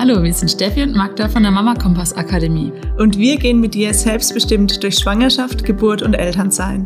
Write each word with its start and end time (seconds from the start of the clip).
Hallo, 0.00 0.22
wir 0.22 0.32
sind 0.32 0.48
Steffi 0.48 0.84
und 0.84 0.94
Magda 0.94 1.28
von 1.28 1.42
der 1.42 1.50
Mama 1.50 1.74
Kompass 1.74 2.16
Akademie. 2.16 2.70
Und 3.00 3.18
wir 3.18 3.36
gehen 3.36 3.58
mit 3.58 3.74
dir 3.74 3.92
selbstbestimmt 3.92 4.80
durch 4.84 4.94
Schwangerschaft, 4.94 5.64
Geburt 5.64 6.02
und 6.02 6.14
Elternsein. 6.14 6.84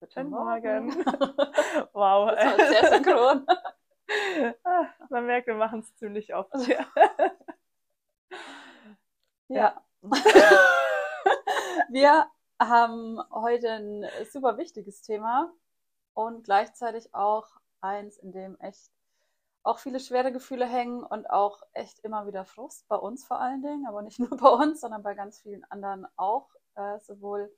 Guten 0.00 0.30
Morgen. 0.30 0.88
wow. 1.92 2.30
Das 2.30 2.58
war 2.58 2.66
sehr 2.66 2.90
synchron. 2.90 3.46
Ah, 4.64 4.86
Man 5.10 5.26
merkt, 5.26 5.46
wir 5.46 5.56
machen 5.56 5.80
es 5.80 5.94
ziemlich 5.96 6.34
oft. 6.34 6.54
Ja. 6.66 6.86
Ja. 9.48 9.84
Wir 11.90 12.26
haben 12.58 13.20
heute 13.30 13.70
ein 13.70 14.06
super 14.32 14.56
wichtiges 14.56 15.02
Thema 15.02 15.52
und 16.14 16.44
gleichzeitig 16.44 17.14
auch 17.14 17.46
eins, 17.82 18.16
in 18.16 18.32
dem 18.32 18.58
echt 18.58 18.93
auch 19.64 19.78
viele 19.78 19.98
schwere 19.98 20.30
Gefühle 20.30 20.66
hängen 20.66 21.02
und 21.02 21.28
auch 21.30 21.62
echt 21.72 21.98
immer 22.00 22.26
wieder 22.26 22.44
Frust, 22.44 22.86
bei 22.86 22.96
uns 22.96 23.24
vor 23.24 23.40
allen 23.40 23.62
Dingen, 23.62 23.86
aber 23.86 24.02
nicht 24.02 24.18
nur 24.20 24.36
bei 24.36 24.50
uns, 24.50 24.80
sondern 24.80 25.02
bei 25.02 25.14
ganz 25.14 25.40
vielen 25.40 25.64
anderen 25.64 26.06
auch, 26.16 26.48
äh, 26.76 27.00
sowohl 27.00 27.50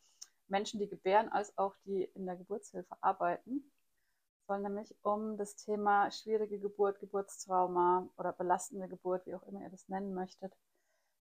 Menschen, 0.49 0.79
die 0.79 0.89
gebären, 0.89 1.29
als 1.31 1.59
auch 1.59 1.75
die 1.85 2.05
in 2.15 2.25
der 2.25 2.37
Geburtshilfe 2.37 2.97
arbeiten. 3.01 3.71
Es 4.41 4.47
soll 4.47 4.61
nämlich 4.61 4.95
um 5.03 5.37
das 5.37 5.57
Thema 5.57 6.11
schwierige 6.13 6.61
Geburt, 6.61 7.01
Geburtstrauma 7.01 8.09
oder 8.17 8.33
belastende 8.33 8.89
Geburt, 8.89 9.27
wie 9.27 9.35
auch 9.35 9.43
immer 9.43 9.63
ihr 9.63 9.71
das 9.71 9.89
nennen 9.89 10.15
möchtet, 10.15 10.57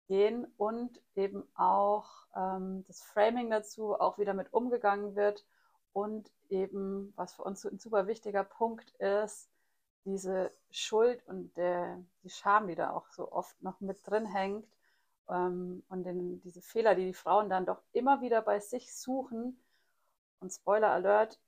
gehen 0.08 0.48
und 0.56 1.02
eben 1.16 1.44
auch 1.56 2.10
ähm, 2.34 2.86
das 2.88 3.02
Framing 3.02 3.50
dazu 3.50 4.00
auch 4.00 4.18
wieder 4.18 4.34
mit 4.34 4.54
umgegangen 4.54 5.16
wird 5.16 5.46
und 5.92 6.32
eben, 6.50 7.12
was 7.18 7.34
für 7.34 7.44
uns 7.44 7.66
ein 7.66 7.80
super 7.80 8.08
wichtiger 8.08 8.46
Punkt 8.46 8.92
ist, 8.92 9.50
diese 10.06 10.52
Schuld 10.72 11.26
und 11.28 11.56
der, 11.58 12.04
die 12.24 12.30
Scham, 12.30 12.68
die 12.68 12.76
da 12.76 12.92
auch 12.92 13.10
so 13.12 13.32
oft 13.32 13.62
noch 13.62 13.80
mit 13.82 14.06
drin 14.08 14.26
hängt 14.26 14.66
ähm, 15.30 15.84
und 15.90 16.04
den, 16.04 16.42
diese 16.42 16.62
Fehler, 16.62 16.96
die 16.96 17.06
die 17.06 17.14
Frauen 17.14 17.50
dann 17.50 17.66
doch 17.66 17.82
immer 17.94 18.22
wieder 18.22 18.42
bei 18.42 18.60
sich 18.60 18.94
suchen. 18.94 19.60
Und 20.40 20.52
Spoiler 20.52 20.90
Alert, 20.90 21.40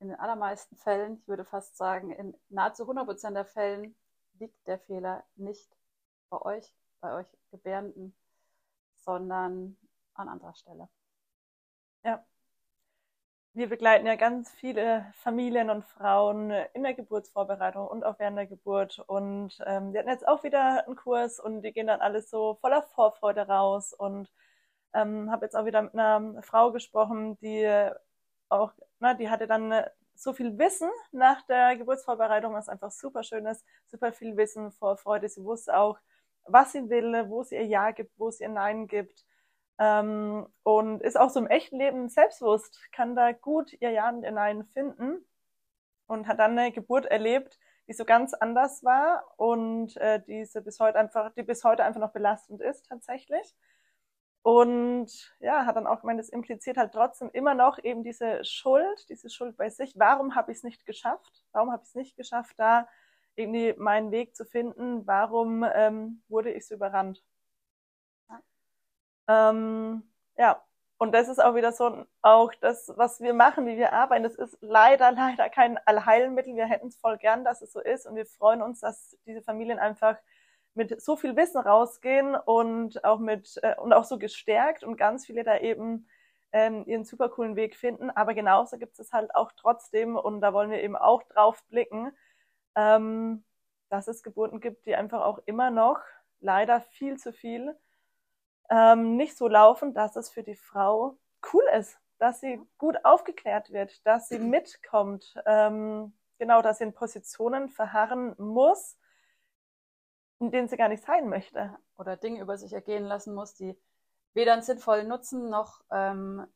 in 0.00 0.08
den 0.08 0.18
allermeisten 0.18 0.76
Fällen, 0.76 1.14
ich 1.14 1.28
würde 1.28 1.44
fast 1.44 1.76
sagen, 1.76 2.12
in 2.12 2.34
nahezu 2.48 2.84
100% 2.84 3.32
der 3.32 3.44
Fällen 3.44 3.96
liegt 4.38 4.66
der 4.66 4.78
Fehler 4.78 5.24
nicht 5.36 5.76
bei 6.30 6.40
euch, 6.42 6.72
bei 7.00 7.12
euch 7.14 7.26
Gebärenden, 7.50 8.14
sondern 8.94 9.76
an 10.14 10.28
anderer 10.28 10.54
Stelle. 10.54 10.88
ja. 12.04 12.24
Wir 13.58 13.68
begleiten 13.68 14.06
ja 14.06 14.14
ganz 14.14 14.52
viele 14.52 15.12
Familien 15.16 15.68
und 15.68 15.84
Frauen 15.84 16.52
in 16.74 16.84
der 16.84 16.94
Geburtsvorbereitung 16.94 17.88
und 17.88 18.04
auch 18.04 18.16
während 18.20 18.38
der 18.38 18.46
Geburt. 18.46 19.00
Und 19.08 19.58
ähm, 19.66 19.92
wir 19.92 19.98
hatten 19.98 20.10
jetzt 20.10 20.28
auch 20.28 20.44
wieder 20.44 20.86
einen 20.86 20.94
Kurs 20.94 21.40
und 21.40 21.62
die 21.62 21.72
gehen 21.72 21.88
dann 21.88 22.00
alles 22.00 22.30
so 22.30 22.54
voller 22.60 22.82
Vorfreude 22.82 23.48
raus. 23.48 23.92
Und 23.92 24.30
ähm, 24.94 25.28
habe 25.32 25.46
jetzt 25.46 25.56
auch 25.56 25.64
wieder 25.64 25.82
mit 25.82 25.92
einer 25.92 26.40
Frau 26.44 26.70
gesprochen, 26.70 27.36
die 27.40 27.66
auch, 28.48 28.70
na, 29.00 29.14
die 29.14 29.28
hatte 29.28 29.48
dann 29.48 29.72
äh, 29.72 29.90
so 30.14 30.32
viel 30.32 30.56
Wissen 30.56 30.90
nach 31.10 31.42
der 31.42 31.76
Geburtsvorbereitung, 31.76 32.54
was 32.54 32.68
einfach 32.68 32.92
super 32.92 33.24
schön 33.24 33.44
ist, 33.46 33.64
super 33.88 34.12
viel 34.12 34.36
Wissen, 34.36 34.70
Vorfreude. 34.70 35.28
Sie 35.28 35.42
wusste 35.42 35.76
auch, 35.76 35.98
was 36.44 36.70
sie 36.70 36.88
will, 36.88 37.28
wo 37.28 37.42
sie 37.42 37.56
ihr 37.56 37.66
Ja 37.66 37.90
gibt, 37.90 38.16
wo 38.20 38.30
sie 38.30 38.44
ihr 38.44 38.50
Nein 38.50 38.86
gibt. 38.86 39.24
Ähm, 39.78 40.46
und 40.64 41.02
ist 41.02 41.18
auch 41.18 41.30
so 41.30 41.40
im 41.40 41.46
echten 41.46 41.78
Leben 41.78 42.08
selbstbewusst, 42.08 42.80
kann 42.92 43.14
da 43.14 43.32
gut 43.32 43.72
ihr 43.80 43.90
Ja 43.90 44.08
und 44.08 44.24
ihr 44.24 44.32
Nein 44.32 44.64
finden 44.64 45.24
und 46.06 46.26
hat 46.26 46.40
dann 46.40 46.58
eine 46.58 46.72
Geburt 46.72 47.06
erlebt, 47.06 47.58
die 47.86 47.92
so 47.92 48.04
ganz 48.04 48.34
anders 48.34 48.84
war 48.84 49.24
und 49.36 49.96
äh, 49.96 50.20
diese 50.26 50.62
bis 50.62 50.80
heute 50.80 50.98
einfach, 50.98 51.32
die 51.34 51.42
bis 51.42 51.64
heute 51.64 51.84
einfach 51.84 52.00
noch 52.00 52.12
belastend 52.12 52.60
ist 52.60 52.86
tatsächlich. 52.86 53.54
Und 54.42 55.36
ja, 55.40 55.66
hat 55.66 55.76
dann 55.76 55.86
auch 55.86 56.00
gemeint, 56.00 56.20
es 56.20 56.28
impliziert 56.28 56.76
halt 56.76 56.92
trotzdem 56.92 57.30
immer 57.32 57.54
noch 57.54 57.78
eben 57.82 58.02
diese 58.02 58.44
Schuld, 58.44 59.08
diese 59.08 59.28
Schuld 59.30 59.56
bei 59.56 59.68
sich. 59.68 59.98
Warum 59.98 60.34
habe 60.34 60.52
ich 60.52 60.58
es 60.58 60.64
nicht 60.64 60.86
geschafft? 60.86 61.44
Warum 61.52 61.70
habe 61.70 61.82
ich 61.82 61.88
es 61.90 61.94
nicht 61.94 62.16
geschafft, 62.16 62.54
da 62.56 62.88
irgendwie 63.36 63.74
meinen 63.78 64.10
Weg 64.10 64.34
zu 64.34 64.44
finden? 64.44 65.06
Warum 65.06 65.64
ähm, 65.74 66.22
wurde 66.28 66.52
ich 66.52 66.66
so 66.66 66.74
überrannt? 66.74 67.22
Ähm, 69.28 70.02
ja, 70.36 70.62
und 70.98 71.12
das 71.12 71.28
ist 71.28 71.38
auch 71.38 71.54
wieder 71.54 71.72
so 71.72 72.04
auch 72.22 72.52
das, 72.60 72.92
was 72.96 73.20
wir 73.20 73.34
machen, 73.34 73.66
wie 73.66 73.76
wir 73.76 73.92
arbeiten. 73.92 74.24
Das 74.24 74.34
ist 74.34 74.58
leider, 74.60 75.12
leider 75.12 75.48
kein 75.48 75.78
Allheilmittel. 75.86 76.56
Wir 76.56 76.66
hätten 76.66 76.88
es 76.88 76.96
voll 76.96 77.18
gern, 77.18 77.44
dass 77.44 77.62
es 77.62 77.72
so 77.72 77.80
ist. 77.80 78.06
Und 78.06 78.16
wir 78.16 78.26
freuen 78.26 78.62
uns, 78.62 78.80
dass 78.80 79.16
diese 79.26 79.42
Familien 79.42 79.78
einfach 79.78 80.16
mit 80.74 81.00
so 81.00 81.16
viel 81.16 81.36
Wissen 81.36 81.60
rausgehen 81.60 82.34
und 82.36 83.04
auch 83.04 83.18
mit 83.18 83.58
äh, 83.62 83.74
und 83.76 83.92
auch 83.92 84.04
so 84.04 84.18
gestärkt 84.18 84.84
und 84.84 84.96
ganz 84.96 85.26
viele 85.26 85.44
da 85.44 85.58
eben 85.58 86.08
ähm, 86.52 86.84
ihren 86.86 87.04
super 87.04 87.28
coolen 87.28 87.56
Weg 87.56 87.76
finden. 87.76 88.10
Aber 88.10 88.34
genauso 88.34 88.78
gibt 88.78 88.98
es 88.98 89.12
halt 89.12 89.34
auch 89.34 89.52
trotzdem, 89.56 90.16
und 90.16 90.40
da 90.40 90.52
wollen 90.52 90.70
wir 90.70 90.82
eben 90.82 90.96
auch 90.96 91.22
drauf 91.24 91.62
blicken, 91.68 92.12
ähm, 92.76 93.44
dass 93.90 94.08
es 94.08 94.22
Geburten 94.22 94.60
gibt, 94.60 94.86
die 94.86 94.96
einfach 94.96 95.22
auch 95.22 95.38
immer 95.46 95.70
noch 95.70 96.00
leider 96.40 96.80
viel 96.80 97.18
zu 97.18 97.32
viel 97.32 97.76
ähm, 98.70 99.16
nicht 99.16 99.36
so 99.36 99.48
laufen, 99.48 99.94
dass 99.94 100.16
es 100.16 100.30
für 100.30 100.42
die 100.42 100.56
Frau 100.56 101.16
cool 101.52 101.64
ist, 101.76 101.98
dass 102.18 102.40
sie 102.40 102.60
gut 102.78 103.04
aufgeklärt 103.04 103.70
wird, 103.70 104.04
dass 104.06 104.28
sie 104.28 104.38
mitkommt, 104.38 105.34
ähm, 105.46 106.12
genau, 106.38 106.62
dass 106.62 106.78
sie 106.78 106.84
in 106.84 106.92
Positionen 106.92 107.68
verharren 107.68 108.34
muss, 108.38 108.98
in 110.40 110.50
denen 110.50 110.68
sie 110.68 110.76
gar 110.76 110.88
nicht 110.88 111.04
sein 111.04 111.28
möchte. 111.28 111.76
Oder 111.96 112.16
Dinge 112.16 112.40
über 112.40 112.56
sich 112.56 112.72
ergehen 112.72 113.04
lassen 113.04 113.34
muss, 113.34 113.54
die 113.54 113.76
weder 114.34 114.52
einen 114.52 114.62
sinnvollen 114.62 115.08
Nutzen 115.08 115.48
noch 115.48 115.82
ähm, 115.90 116.46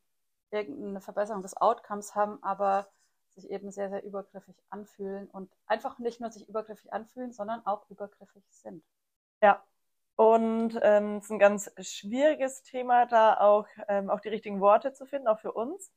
irgendeine 0.51 1.01
Verbesserung 1.01 1.41
des 1.41 1.57
Outcomes 1.57 2.15
haben, 2.15 2.41
aber 2.43 2.87
sich 3.35 3.49
eben 3.49 3.71
sehr, 3.71 3.89
sehr 3.89 4.03
übergriffig 4.03 4.55
anfühlen 4.69 5.27
und 5.29 5.51
einfach 5.65 5.97
nicht 5.97 6.21
nur 6.21 6.31
sich 6.31 6.47
übergriffig 6.47 6.93
anfühlen, 6.93 7.33
sondern 7.33 7.65
auch 7.65 7.89
übergriffig 7.89 8.43
sind. 8.49 8.83
Ja, 9.41 9.63
und 10.15 10.79
ähm, 10.81 11.17
es 11.17 11.25
ist 11.25 11.31
ein 11.31 11.39
ganz 11.39 11.71
schwieriges 11.79 12.61
Thema, 12.63 13.05
da 13.05 13.37
auch, 13.39 13.67
ähm, 13.87 14.09
auch 14.09 14.19
die 14.21 14.29
richtigen 14.29 14.61
Worte 14.61 14.93
zu 14.93 15.05
finden, 15.05 15.27
auch 15.27 15.39
für 15.39 15.51
uns. 15.51 15.91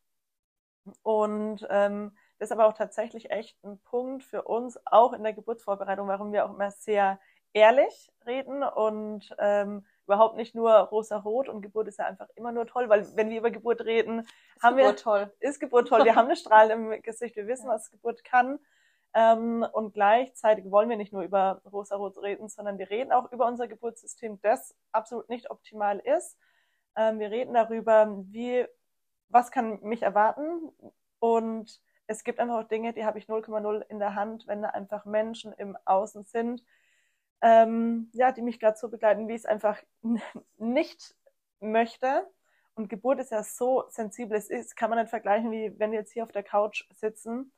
Und 1.03 1.67
ähm, 1.69 2.17
das 2.39 2.49
ist 2.49 2.53
aber 2.53 2.67
auch 2.67 2.75
tatsächlich 2.75 3.31
echt 3.31 3.63
ein 3.65 3.79
Punkt 3.81 4.23
für 4.25 4.43
uns, 4.43 4.79
auch 4.87 5.13
in 5.13 5.23
der 5.23 5.33
Geburtsvorbereitung, 5.33 6.07
warum 6.09 6.33
wir 6.33 6.45
auch 6.47 6.55
immer 6.55 6.71
sehr 6.71 7.19
ehrlich 7.53 8.13
reden 8.27 8.63
und 8.63 9.35
ähm, 9.39 9.85
überhaupt 10.05 10.37
nicht 10.37 10.55
nur 10.55 10.73
rosa-rot 10.73 11.49
und 11.49 11.63
Geburt 11.63 11.89
ist 11.89 11.99
ja 11.99 12.05
einfach 12.07 12.29
immer 12.37 12.53
nur 12.53 12.67
toll, 12.67 12.89
weil 12.89 13.07
wenn 13.17 13.31
wir 13.31 13.39
über 13.39 13.51
Geburt 13.51 13.81
reden, 13.81 14.21
Ist 14.21 14.63
haben 14.63 14.77
Geburt 14.77 14.99
wir, 14.99 15.03
toll. 15.03 15.35
ist 15.41 15.59
Geburt 15.61 15.89
toll, 15.89 16.05
wir 16.05 16.15
haben 16.15 16.27
eine 16.27 16.37
Strahl 16.37 16.71
im 16.71 17.03
Gesicht, 17.03 17.35
wir 17.37 17.47
wissen, 17.49 17.67
Ja. 17.67 17.75
was 17.75 17.91
Geburt 17.91 18.23
kann. 18.25 18.59
Ähm, 19.17 19.67
und 19.73 19.95
gleichzeitig 19.95 20.71
wollen 20.71 20.91
wir 20.91 20.99
nicht 20.99 21.15
nur 21.15 21.23
über 21.23 21.63
Rosa-Rot 21.73 22.23
reden, 22.23 22.51
sondern 22.51 22.77
wir 22.77 22.91
reden 22.91 23.13
auch 23.13 23.33
über 23.33 23.47
unser 23.47 23.67
Geburtssystem, 23.67 24.39
das 24.43 24.75
absolut 24.93 25.31
nicht 25.31 25.51
optimal 25.51 26.01
ist. 26.01 26.37
Ähm, 26.97 27.19
wir 27.19 27.31
reden 27.31 27.55
darüber, 27.55 28.15
wie, 28.27 28.67
was 29.31 29.51
kann 29.51 29.81
mich 29.81 30.03
erwarten. 30.03 30.71
Und 31.19 31.81
es 32.07 32.25
gibt 32.25 32.39
einfach 32.39 32.59
auch 32.59 32.69
Dinge, 32.69 32.93
die 32.93 33.07
habe 33.07 33.19
ich 33.19 33.25
0,0 33.25 33.87
in 33.89 34.01
der 34.01 34.15
Hand, 34.17 34.47
wenn 34.49 34.61
da 34.61 34.69
einfach 34.69 35.07
Menschen 35.07 35.55
im 35.55 35.79
Außen 35.87 36.25
sind, 36.25 36.63
ähm, 37.41 38.11
ja, 38.13 38.33
die 38.33 38.43
mich 38.43 38.61
gerade 38.61 38.77
so 38.77 38.91
begleiten, 38.91 39.29
wie 39.29 39.33
ich 39.33 39.41
es 39.41 39.47
einfach 39.47 39.83
nicht 40.59 41.17
möchte. 41.59 42.27
Und 42.75 42.91
Geburt 42.91 43.21
ist 43.21 43.31
ja 43.31 43.43
so 43.43 43.85
sensibel, 43.89 44.37
es 44.37 44.51
ist, 44.51 44.77
kann 44.77 44.91
man 44.91 44.99
nicht 44.99 45.09
vergleichen, 45.09 45.51
wie 45.51 45.73
wenn 45.79 45.93
wir 45.93 46.01
jetzt 46.01 46.13
hier 46.13 46.23
auf 46.23 46.33
der 46.33 46.43
Couch 46.43 46.85
sitzen 46.93 47.51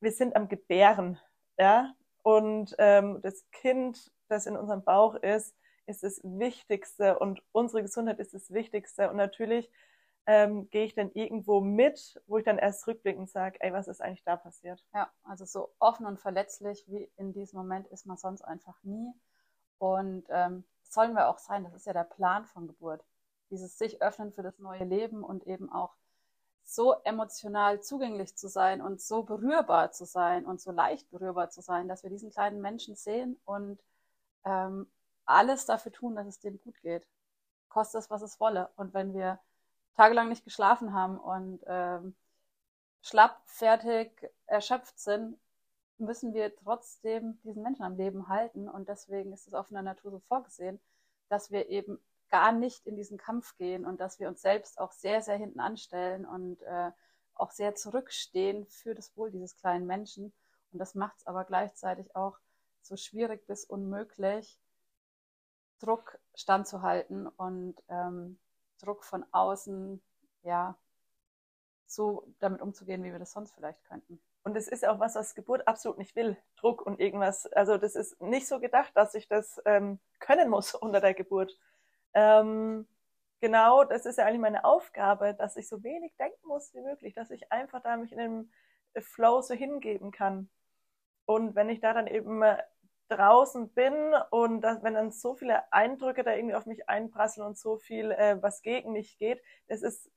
wir 0.00 0.12
sind 0.12 0.36
am 0.36 0.48
Gebären, 0.48 1.18
ja, 1.58 1.94
und 2.22 2.74
ähm, 2.78 3.20
das 3.22 3.50
Kind, 3.52 4.12
das 4.28 4.46
in 4.46 4.56
unserem 4.56 4.82
Bauch 4.84 5.14
ist, 5.14 5.54
ist 5.86 6.02
das 6.02 6.20
Wichtigste 6.22 7.18
und 7.18 7.42
unsere 7.52 7.82
Gesundheit 7.82 8.18
ist 8.18 8.34
das 8.34 8.52
Wichtigste. 8.52 9.08
Und 9.08 9.16
natürlich 9.16 9.70
ähm, 10.26 10.68
gehe 10.68 10.84
ich 10.84 10.94
dann 10.94 11.10
irgendwo 11.12 11.60
mit, 11.60 12.20
wo 12.26 12.36
ich 12.36 12.44
dann 12.44 12.58
erst 12.58 12.86
rückblickend 12.86 13.30
sage, 13.30 13.58
ey, 13.60 13.72
was 13.72 13.88
ist 13.88 14.02
eigentlich 14.02 14.24
da 14.24 14.36
passiert? 14.36 14.84
Ja, 14.92 15.10
also 15.24 15.46
so 15.46 15.70
offen 15.78 16.04
und 16.04 16.20
verletzlich 16.20 16.84
wie 16.88 17.10
in 17.16 17.32
diesem 17.32 17.58
Moment 17.58 17.86
ist 17.88 18.04
man 18.04 18.18
sonst 18.18 18.42
einfach 18.42 18.76
nie. 18.82 19.14
Und 19.78 20.26
ähm, 20.28 20.64
sollen 20.82 21.14
wir 21.14 21.28
auch 21.28 21.38
sein, 21.38 21.64
das 21.64 21.72
ist 21.72 21.86
ja 21.86 21.94
der 21.94 22.04
Plan 22.04 22.44
von 22.44 22.66
Geburt. 22.66 23.02
Dieses 23.50 23.78
sich 23.78 24.02
öffnen 24.02 24.32
für 24.32 24.42
das 24.42 24.58
neue 24.58 24.84
Leben 24.84 25.24
und 25.24 25.46
eben 25.46 25.72
auch 25.72 25.94
so 26.68 26.96
emotional 27.04 27.80
zugänglich 27.80 28.36
zu 28.36 28.46
sein 28.46 28.82
und 28.82 29.00
so 29.00 29.22
berührbar 29.22 29.90
zu 29.90 30.04
sein 30.04 30.44
und 30.44 30.60
so 30.60 30.70
leicht 30.70 31.10
berührbar 31.10 31.48
zu 31.48 31.62
sein, 31.62 31.88
dass 31.88 32.02
wir 32.02 32.10
diesen 32.10 32.30
kleinen 32.30 32.60
Menschen 32.60 32.94
sehen 32.94 33.40
und 33.46 33.80
ähm, 34.44 34.86
alles 35.24 35.64
dafür 35.64 35.92
tun, 35.92 36.14
dass 36.14 36.26
es 36.26 36.40
dem 36.40 36.60
gut 36.60 36.78
geht. 36.82 37.06
Kostet 37.70 38.02
es, 38.02 38.10
was 38.10 38.20
es 38.20 38.38
wolle. 38.38 38.68
Und 38.76 38.92
wenn 38.92 39.14
wir 39.14 39.38
tagelang 39.96 40.28
nicht 40.28 40.44
geschlafen 40.44 40.92
haben 40.92 41.18
und 41.18 41.60
ähm, 41.66 42.14
schlapp, 43.00 43.40
fertig, 43.46 44.30
erschöpft 44.44 44.98
sind, 45.00 45.38
müssen 45.96 46.34
wir 46.34 46.54
trotzdem 46.54 47.40
diesen 47.44 47.62
Menschen 47.62 47.84
am 47.84 47.96
Leben 47.96 48.28
halten. 48.28 48.68
Und 48.68 48.90
deswegen 48.90 49.32
ist 49.32 49.48
es 49.48 49.54
auch 49.54 49.64
von 49.64 49.74
der 49.74 49.82
Natur 49.82 50.10
so 50.10 50.18
vorgesehen, 50.28 50.78
dass 51.30 51.50
wir 51.50 51.70
eben 51.70 51.98
gar 52.30 52.52
nicht 52.52 52.86
in 52.86 52.96
diesen 52.96 53.18
Kampf 53.18 53.56
gehen 53.56 53.84
und 53.84 54.00
dass 54.00 54.20
wir 54.20 54.28
uns 54.28 54.42
selbst 54.42 54.78
auch 54.78 54.92
sehr, 54.92 55.22
sehr 55.22 55.36
hinten 55.36 55.60
anstellen 55.60 56.26
und 56.26 56.62
äh, 56.62 56.90
auch 57.34 57.50
sehr 57.50 57.74
zurückstehen 57.74 58.66
für 58.66 58.94
das 58.94 59.16
Wohl 59.16 59.30
dieses 59.30 59.56
kleinen 59.56 59.86
Menschen. 59.86 60.32
Und 60.72 60.78
das 60.78 60.94
macht 60.94 61.18
es 61.18 61.26
aber 61.26 61.44
gleichzeitig 61.44 62.14
auch 62.14 62.38
so 62.82 62.96
schwierig 62.96 63.46
bis 63.46 63.64
unmöglich, 63.64 64.58
Druck 65.78 66.18
standzuhalten 66.34 67.26
und 67.26 67.76
ähm, 67.88 68.38
Druck 68.80 69.04
von 69.04 69.24
außen, 69.32 70.02
ja, 70.42 70.76
so 71.86 72.26
damit 72.40 72.60
umzugehen, 72.60 73.02
wie 73.04 73.12
wir 73.12 73.18
das 73.18 73.32
sonst 73.32 73.54
vielleicht 73.54 73.82
könnten. 73.84 74.20
Und 74.44 74.56
es 74.56 74.68
ist 74.68 74.86
auch 74.86 74.98
was, 74.98 75.14
was 75.14 75.34
Geburt 75.34 75.66
absolut 75.66 75.98
nicht 75.98 76.16
will. 76.16 76.36
Druck 76.56 76.82
und 76.82 77.00
irgendwas. 77.00 77.46
Also 77.52 77.76
das 77.76 77.94
ist 77.94 78.20
nicht 78.20 78.46
so 78.46 78.60
gedacht, 78.60 78.92
dass 78.94 79.14
ich 79.14 79.28
das 79.28 79.60
ähm, 79.64 79.98
können 80.20 80.48
muss 80.48 80.74
unter 80.74 81.00
der 81.00 81.14
Geburt. 81.14 81.58
Ähm, 82.14 82.86
genau, 83.40 83.84
das 83.84 84.06
ist 84.06 84.18
ja 84.18 84.26
eigentlich 84.26 84.40
meine 84.40 84.64
Aufgabe, 84.64 85.34
dass 85.34 85.56
ich 85.56 85.68
so 85.68 85.82
wenig 85.82 86.16
denken 86.16 86.46
muss 86.46 86.74
wie 86.74 86.80
möglich, 86.80 87.14
dass 87.14 87.30
ich 87.30 87.52
einfach 87.52 87.82
da 87.82 87.96
mich 87.96 88.12
in 88.12 88.18
den 88.18 88.52
Flow 89.02 89.40
so 89.40 89.54
hingeben 89.54 90.10
kann. 90.10 90.48
Und 91.26 91.54
wenn 91.54 91.68
ich 91.68 91.80
da 91.80 91.92
dann 91.92 92.06
eben 92.06 92.42
äh, 92.42 92.62
draußen 93.08 93.68
bin 93.70 94.14
und 94.30 94.60
das, 94.60 94.82
wenn 94.82 94.94
dann 94.94 95.10
so 95.10 95.34
viele 95.34 95.70
Eindrücke 95.72 96.22
da 96.22 96.32
irgendwie 96.32 96.54
auf 96.54 96.66
mich 96.66 96.88
einprasseln 96.88 97.46
und 97.46 97.58
so 97.58 97.76
viel, 97.76 98.10
äh, 98.12 98.42
was 98.42 98.62
gegen 98.62 98.92
mich 98.92 99.18
geht, 99.18 99.42
das 99.66 99.82
ist, 99.82 100.10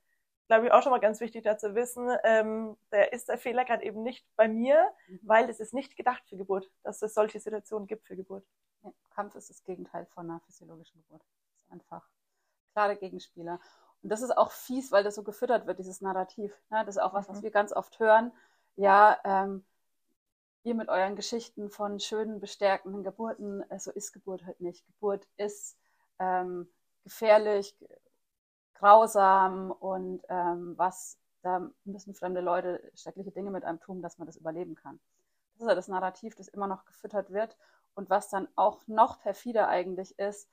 glaube 0.48 0.68
ich, 0.68 0.72
auch 0.72 0.82
schon 0.84 0.92
mal 0.92 1.00
ganz 1.00 1.20
wichtig 1.20 1.44
da 1.44 1.58
zu 1.58 1.76
wissen, 1.76 2.10
ähm, 2.24 2.78
der 2.92 3.14
ist 3.14 3.30
der 3.30 3.38
Fehler 3.38 3.66
gerade 3.66 3.84
eben 3.84 4.04
nicht 4.04 4.26
bei 4.36 4.48
mir, 4.48 4.90
mhm. 5.08 5.20
weil 5.24 5.50
es 5.50 5.60
ist 5.60 5.74
nicht 5.74 5.96
gedacht 5.96 6.24
für 6.28 6.38
Geburt, 6.38 6.70
dass 6.84 7.02
es 7.02 7.14
solche 7.14 7.40
Situationen 7.40 7.88
gibt 7.88 8.06
für 8.06 8.16
Geburt. 8.16 8.46
Ja, 8.84 8.92
Kampf 9.12 9.36
ist 9.36 9.50
das 9.50 9.64
Gegenteil 9.64 10.06
von 10.08 10.30
einer 10.30 10.42
physiologischen 10.42 11.02
Geburt. 11.04 11.24
Einfach 11.72 12.08
klare 12.74 12.96
Gegenspieler. 12.96 13.60
Und 14.04 14.10
das 14.10 14.22
ist 14.22 14.36
auch 14.36 14.52
fies, 14.52 14.92
weil 14.92 15.04
das 15.04 15.16
so 15.16 15.24
gefüttert 15.24 15.68
wird, 15.68 15.80
dieses 15.80 16.02
Narrativ. 16.02 16.54
Ne? 16.70 16.84
Das 16.86 16.96
ist 16.96 17.02
auch 17.02 17.14
was, 17.14 17.30
was 17.30 17.40
mhm. 17.40 17.44
wir 17.44 17.52
ganz 17.52 17.74
oft 17.74 18.00
hören. 18.00 18.32
Ja, 18.76 19.20
ähm, 19.24 19.64
ihr 20.64 20.76
mit 20.76 20.90
euren 20.90 21.16
Geschichten 21.16 21.70
von 21.70 22.00
schönen, 22.00 22.40
bestärkenden 22.40 23.04
Geburten, 23.04 23.62
äh, 23.70 23.80
so 23.80 23.92
ist 23.92 24.12
Geburt 24.14 24.46
halt 24.46 24.60
nicht. 24.62 24.86
Geburt 24.88 25.28
ist 25.38 25.78
ähm, 26.20 26.68
gefährlich, 27.04 27.76
grausam 28.76 29.72
und 29.72 30.24
ähm, 30.30 30.74
was, 30.78 31.18
da 31.42 31.70
müssen 31.84 32.14
fremde 32.14 32.42
Leute 32.42 32.82
schreckliche 32.96 33.32
Dinge 33.32 33.52
mit 33.52 33.64
einem 33.64 33.80
tun, 33.80 34.02
dass 34.02 34.18
man 34.18 34.28
das 34.28 34.38
überleben 34.38 34.76
kann. 34.76 35.00
Das 35.54 35.64
ist 35.64 35.68
ja 35.68 35.76
das 35.76 35.88
Narrativ, 35.88 36.36
das 36.36 36.48
immer 36.48 36.68
noch 36.68 36.86
gefüttert 36.86 37.32
wird 37.32 37.58
und 37.94 38.10
was 38.10 38.30
dann 38.30 38.48
auch 38.56 38.88
noch 38.88 39.20
perfider 39.20 39.68
eigentlich 39.68 40.18
ist, 40.18 40.50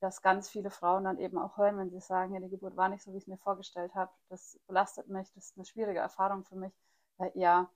dass 0.00 0.22
ganz 0.22 0.48
viele 0.48 0.70
Frauen 0.70 1.04
dann 1.04 1.18
eben 1.18 1.38
auch 1.38 1.56
hören, 1.56 1.78
wenn 1.78 1.90
sie 1.90 2.00
sagen, 2.00 2.34
ja, 2.34 2.40
die 2.40 2.48
Geburt 2.48 2.76
war 2.76 2.88
nicht 2.88 3.02
so, 3.02 3.12
wie 3.12 3.16
ich 3.16 3.24
es 3.24 3.28
mir 3.28 3.38
vorgestellt 3.38 3.94
habe, 3.94 4.12
das 4.28 4.58
belastet 4.66 5.08
mich, 5.08 5.32
das 5.34 5.46
ist 5.46 5.56
eine 5.56 5.64
schwierige 5.64 5.98
Erfahrung 5.98 6.44
für 6.44 6.56
mich. 6.56 6.72
Ja, 7.34 7.68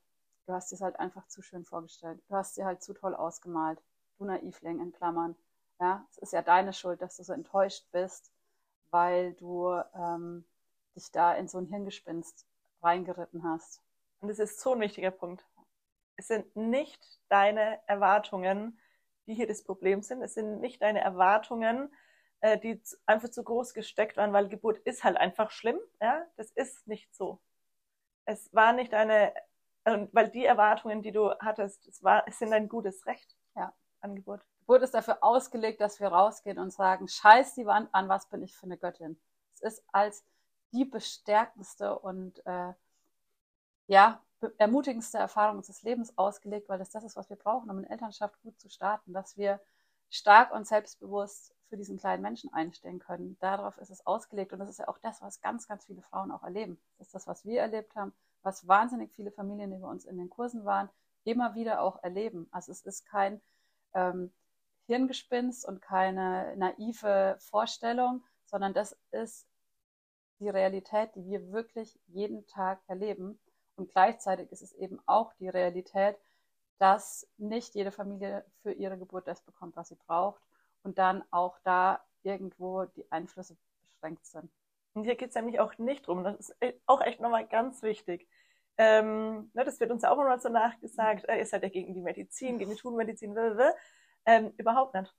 du 0.46 0.52
hast 0.52 0.72
es 0.72 0.80
halt 0.80 0.98
einfach 1.00 1.26
zu 1.26 1.42
schön 1.42 1.64
vorgestellt. 1.64 2.22
Du 2.28 2.36
hast 2.36 2.54
sie 2.54 2.64
halt 2.64 2.82
zu 2.82 2.94
toll 2.94 3.14
ausgemalt. 3.14 3.82
Du 4.18 4.24
Naivling 4.24 4.80
in 4.80 4.92
Klammern. 4.92 5.34
Ja, 5.80 6.06
es 6.10 6.18
ist 6.18 6.32
ja 6.32 6.42
deine 6.42 6.72
Schuld, 6.72 7.02
dass 7.02 7.16
du 7.16 7.24
so 7.24 7.32
enttäuscht 7.32 7.84
bist, 7.90 8.30
weil 8.90 9.32
du 9.32 9.72
ähm, 9.94 10.44
dich 10.94 11.10
da 11.10 11.34
in 11.34 11.48
so 11.48 11.58
ein 11.58 11.66
Hirngespinst 11.66 12.46
reingeritten 12.82 13.42
hast. 13.42 13.82
Und 14.20 14.28
das 14.28 14.38
ist 14.38 14.60
so 14.60 14.74
ein 14.74 14.80
wichtiger 14.80 15.10
Punkt. 15.10 15.44
Es 16.16 16.28
sind 16.28 16.54
nicht 16.54 17.20
deine 17.28 17.80
Erwartungen, 17.88 18.78
die 19.26 19.34
hier 19.34 19.48
das 19.48 19.64
Problem 19.64 20.02
sind. 20.02 20.22
Es 20.22 20.34
sind 20.34 20.60
nicht 20.60 20.82
deine 20.82 21.00
Erwartungen, 21.00 21.92
äh, 22.42 22.58
die 22.58 22.80
einfach 23.06 23.30
zu 23.30 23.42
groß 23.42 23.74
gesteckt 23.74 24.16
waren, 24.16 24.32
weil 24.32 24.48
Geburt 24.48 24.78
ist 24.80 25.02
halt 25.04 25.16
einfach 25.16 25.50
schlimm. 25.50 25.78
Ja, 26.00 26.26
das 26.36 26.50
ist 26.52 26.86
nicht 26.86 27.14
so. 27.14 27.40
Es 28.24 28.52
war 28.54 28.72
nicht 28.72 28.92
deine 28.92 29.32
und 29.84 30.14
weil 30.14 30.28
die 30.28 30.44
Erwartungen, 30.44 31.02
die 31.02 31.10
du 31.10 31.32
hattest, 31.40 31.86
es, 31.88 32.02
war, 32.04 32.22
es 32.28 32.38
sind 32.38 32.52
ein 32.52 32.68
gutes 32.68 33.04
Recht. 33.06 33.36
Ja. 33.56 33.72
Angebot. 34.00 34.40
Geburt 34.60 34.82
ist 34.82 34.94
dafür 34.94 35.18
ausgelegt, 35.22 35.80
dass 35.80 36.00
wir 36.00 36.08
rausgehen 36.08 36.58
und 36.58 36.72
sagen, 36.72 37.08
scheiß 37.08 37.54
die 37.54 37.66
Wand 37.66 37.88
an, 37.92 38.08
was 38.08 38.28
bin 38.28 38.42
ich 38.42 38.54
für 38.54 38.66
eine 38.66 38.76
Göttin. 38.76 39.20
Es 39.54 39.60
ist 39.60 39.84
als 39.92 40.24
die 40.72 40.84
bestärkendste 40.84 41.98
und 41.98 42.44
äh, 42.46 42.72
ja, 43.86 44.20
ermutigendste 44.58 45.18
Erfahrung 45.18 45.58
unseres 45.58 45.82
Lebens 45.82 46.16
ausgelegt, 46.16 46.68
weil 46.68 46.78
das 46.78 46.90
das 46.90 47.04
ist, 47.04 47.16
was 47.16 47.30
wir 47.30 47.36
brauchen, 47.36 47.70
um 47.70 47.78
in 47.78 47.84
Elternschaft 47.84 48.40
gut 48.42 48.58
zu 48.58 48.68
starten, 48.68 49.12
dass 49.12 49.36
wir 49.36 49.60
stark 50.10 50.52
und 50.52 50.66
selbstbewusst 50.66 51.54
für 51.72 51.78
diesen 51.78 51.96
kleinen 51.96 52.20
Menschen 52.20 52.52
einstehen 52.52 52.98
können. 52.98 53.38
Darauf 53.40 53.78
ist 53.78 53.88
es 53.88 54.06
ausgelegt 54.06 54.52
und 54.52 54.58
das 54.58 54.68
ist 54.68 54.78
ja 54.78 54.88
auch 54.88 54.98
das, 54.98 55.22
was 55.22 55.40
ganz, 55.40 55.66
ganz 55.66 55.86
viele 55.86 56.02
Frauen 56.02 56.30
auch 56.30 56.42
erleben. 56.42 56.78
Das 56.98 57.06
ist 57.06 57.14
das, 57.14 57.26
was 57.26 57.46
wir 57.46 57.62
erlebt 57.62 57.96
haben, 57.96 58.12
was 58.42 58.68
wahnsinnig 58.68 59.10
viele 59.14 59.30
Familien, 59.30 59.70
die 59.70 59.78
bei 59.78 59.88
uns 59.88 60.04
in 60.04 60.18
den 60.18 60.28
Kursen 60.28 60.66
waren, 60.66 60.90
immer 61.24 61.54
wieder 61.54 61.80
auch 61.80 62.02
erleben. 62.02 62.46
Also 62.50 62.72
es 62.72 62.82
ist 62.82 63.06
kein 63.06 63.40
ähm, 63.94 64.30
Hirngespinst 64.86 65.66
und 65.66 65.80
keine 65.80 66.54
naive 66.58 67.38
Vorstellung, 67.38 68.22
sondern 68.44 68.74
das 68.74 68.94
ist 69.10 69.46
die 70.40 70.50
Realität, 70.50 71.14
die 71.14 71.24
wir 71.24 71.52
wirklich 71.52 71.98
jeden 72.08 72.46
Tag 72.48 72.82
erleben. 72.86 73.38
Und 73.76 73.90
gleichzeitig 73.90 74.52
ist 74.52 74.60
es 74.60 74.74
eben 74.74 75.00
auch 75.06 75.32
die 75.40 75.48
Realität, 75.48 76.18
dass 76.76 77.26
nicht 77.38 77.74
jede 77.74 77.92
Familie 77.92 78.44
für 78.60 78.72
ihre 78.72 78.98
Geburt 78.98 79.26
das 79.26 79.40
bekommt, 79.40 79.74
was 79.74 79.88
sie 79.88 79.96
braucht 80.06 80.42
und 80.82 80.98
dann 80.98 81.24
auch 81.30 81.58
da 81.64 82.04
irgendwo 82.22 82.84
die 82.84 83.10
Einflüsse 83.10 83.56
beschränkt 83.86 84.26
sind. 84.26 84.50
Und 84.94 85.04
hier 85.04 85.16
geht 85.16 85.30
es 85.30 85.34
nämlich 85.34 85.60
auch 85.60 85.76
nicht 85.78 86.06
drum. 86.06 86.24
Das 86.24 86.50
ist 86.50 86.56
auch 86.86 87.00
echt 87.00 87.20
nochmal 87.20 87.46
ganz 87.46 87.82
wichtig. 87.82 88.28
Ähm, 88.78 89.50
ne, 89.54 89.64
das 89.64 89.80
wird 89.80 89.90
uns 89.90 90.04
auch 90.04 90.18
immer 90.18 90.38
so 90.38 90.48
nachgesagt, 90.48 91.28
äh, 91.28 91.38
ihr 91.38 91.46
seid 91.46 91.62
ja 91.62 91.68
gegen 91.68 91.94
die 91.94 92.00
Medizin, 92.00 92.58
gegen 92.58 92.70
die 92.70 92.78
Schulmedizin, 92.78 93.36
ähm, 94.26 94.52
überhaupt 94.56 94.94
nicht. 94.94 95.14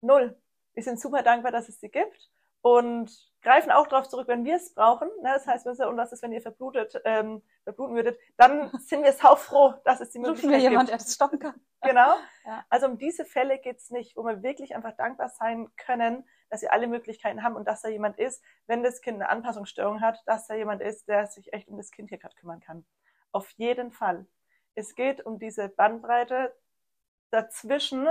Null. 0.00 0.36
Wir 0.74 0.82
sind 0.82 1.00
super 1.00 1.22
dankbar, 1.22 1.52
dass 1.52 1.68
es 1.68 1.80
sie 1.80 1.88
gibt 1.88 2.30
und 2.62 3.10
greifen 3.42 3.72
auch 3.72 3.88
darauf 3.88 4.08
zurück, 4.08 4.28
wenn 4.28 4.44
wir 4.44 4.56
es 4.56 4.72
brauchen. 4.72 5.08
Ne? 5.20 5.30
Das 5.34 5.46
heißt, 5.46 5.66
wenn 5.66 5.88
und 5.88 5.96
was 5.96 6.12
ist, 6.12 6.22
wenn 6.22 6.32
ihr 6.32 6.40
verblutet, 6.40 7.00
ähm, 7.04 7.42
verbluten 7.64 7.96
würdet, 7.96 8.18
dann 8.36 8.70
sind 8.80 9.02
wir 9.02 9.12
saufroh, 9.12 9.74
dass 9.84 10.00
es 10.00 10.10
die 10.10 10.20
Möglichkeit 10.20 10.50
wir 10.50 10.58
jemand, 10.58 10.88
der 10.88 10.98
das 10.98 11.14
stoppen 11.14 11.38
kann. 11.38 11.54
Genau. 11.84 12.14
Ja. 12.46 12.64
Also 12.68 12.86
um 12.86 12.96
diese 12.96 13.24
Fälle 13.24 13.58
geht's 13.58 13.90
nicht, 13.90 14.16
wo 14.16 14.24
wir 14.24 14.44
wirklich 14.44 14.76
einfach 14.76 14.92
dankbar 14.96 15.28
sein 15.28 15.68
können, 15.76 16.24
dass 16.48 16.60
sie 16.60 16.68
alle 16.68 16.86
Möglichkeiten 16.86 17.42
haben 17.42 17.56
und 17.56 17.66
dass 17.66 17.82
da 17.82 17.88
jemand 17.88 18.20
ist, 18.20 18.40
wenn 18.68 18.84
das 18.84 19.00
Kind 19.00 19.16
eine 19.16 19.28
Anpassungsstörung 19.28 20.00
hat, 20.00 20.22
dass 20.26 20.46
da 20.46 20.54
jemand 20.54 20.80
ist, 20.80 21.08
der 21.08 21.26
sich 21.26 21.52
echt 21.52 21.66
um 21.66 21.76
das 21.76 21.90
Kind 21.90 22.10
hier 22.10 22.18
gerade 22.18 22.36
kümmern 22.36 22.60
kann. 22.60 22.86
Auf 23.32 23.50
jeden 23.56 23.90
Fall. 23.90 24.26
Es 24.76 24.94
geht 24.94 25.26
um 25.26 25.40
diese 25.40 25.68
Bandbreite 25.68 26.54
dazwischen, 27.32 28.06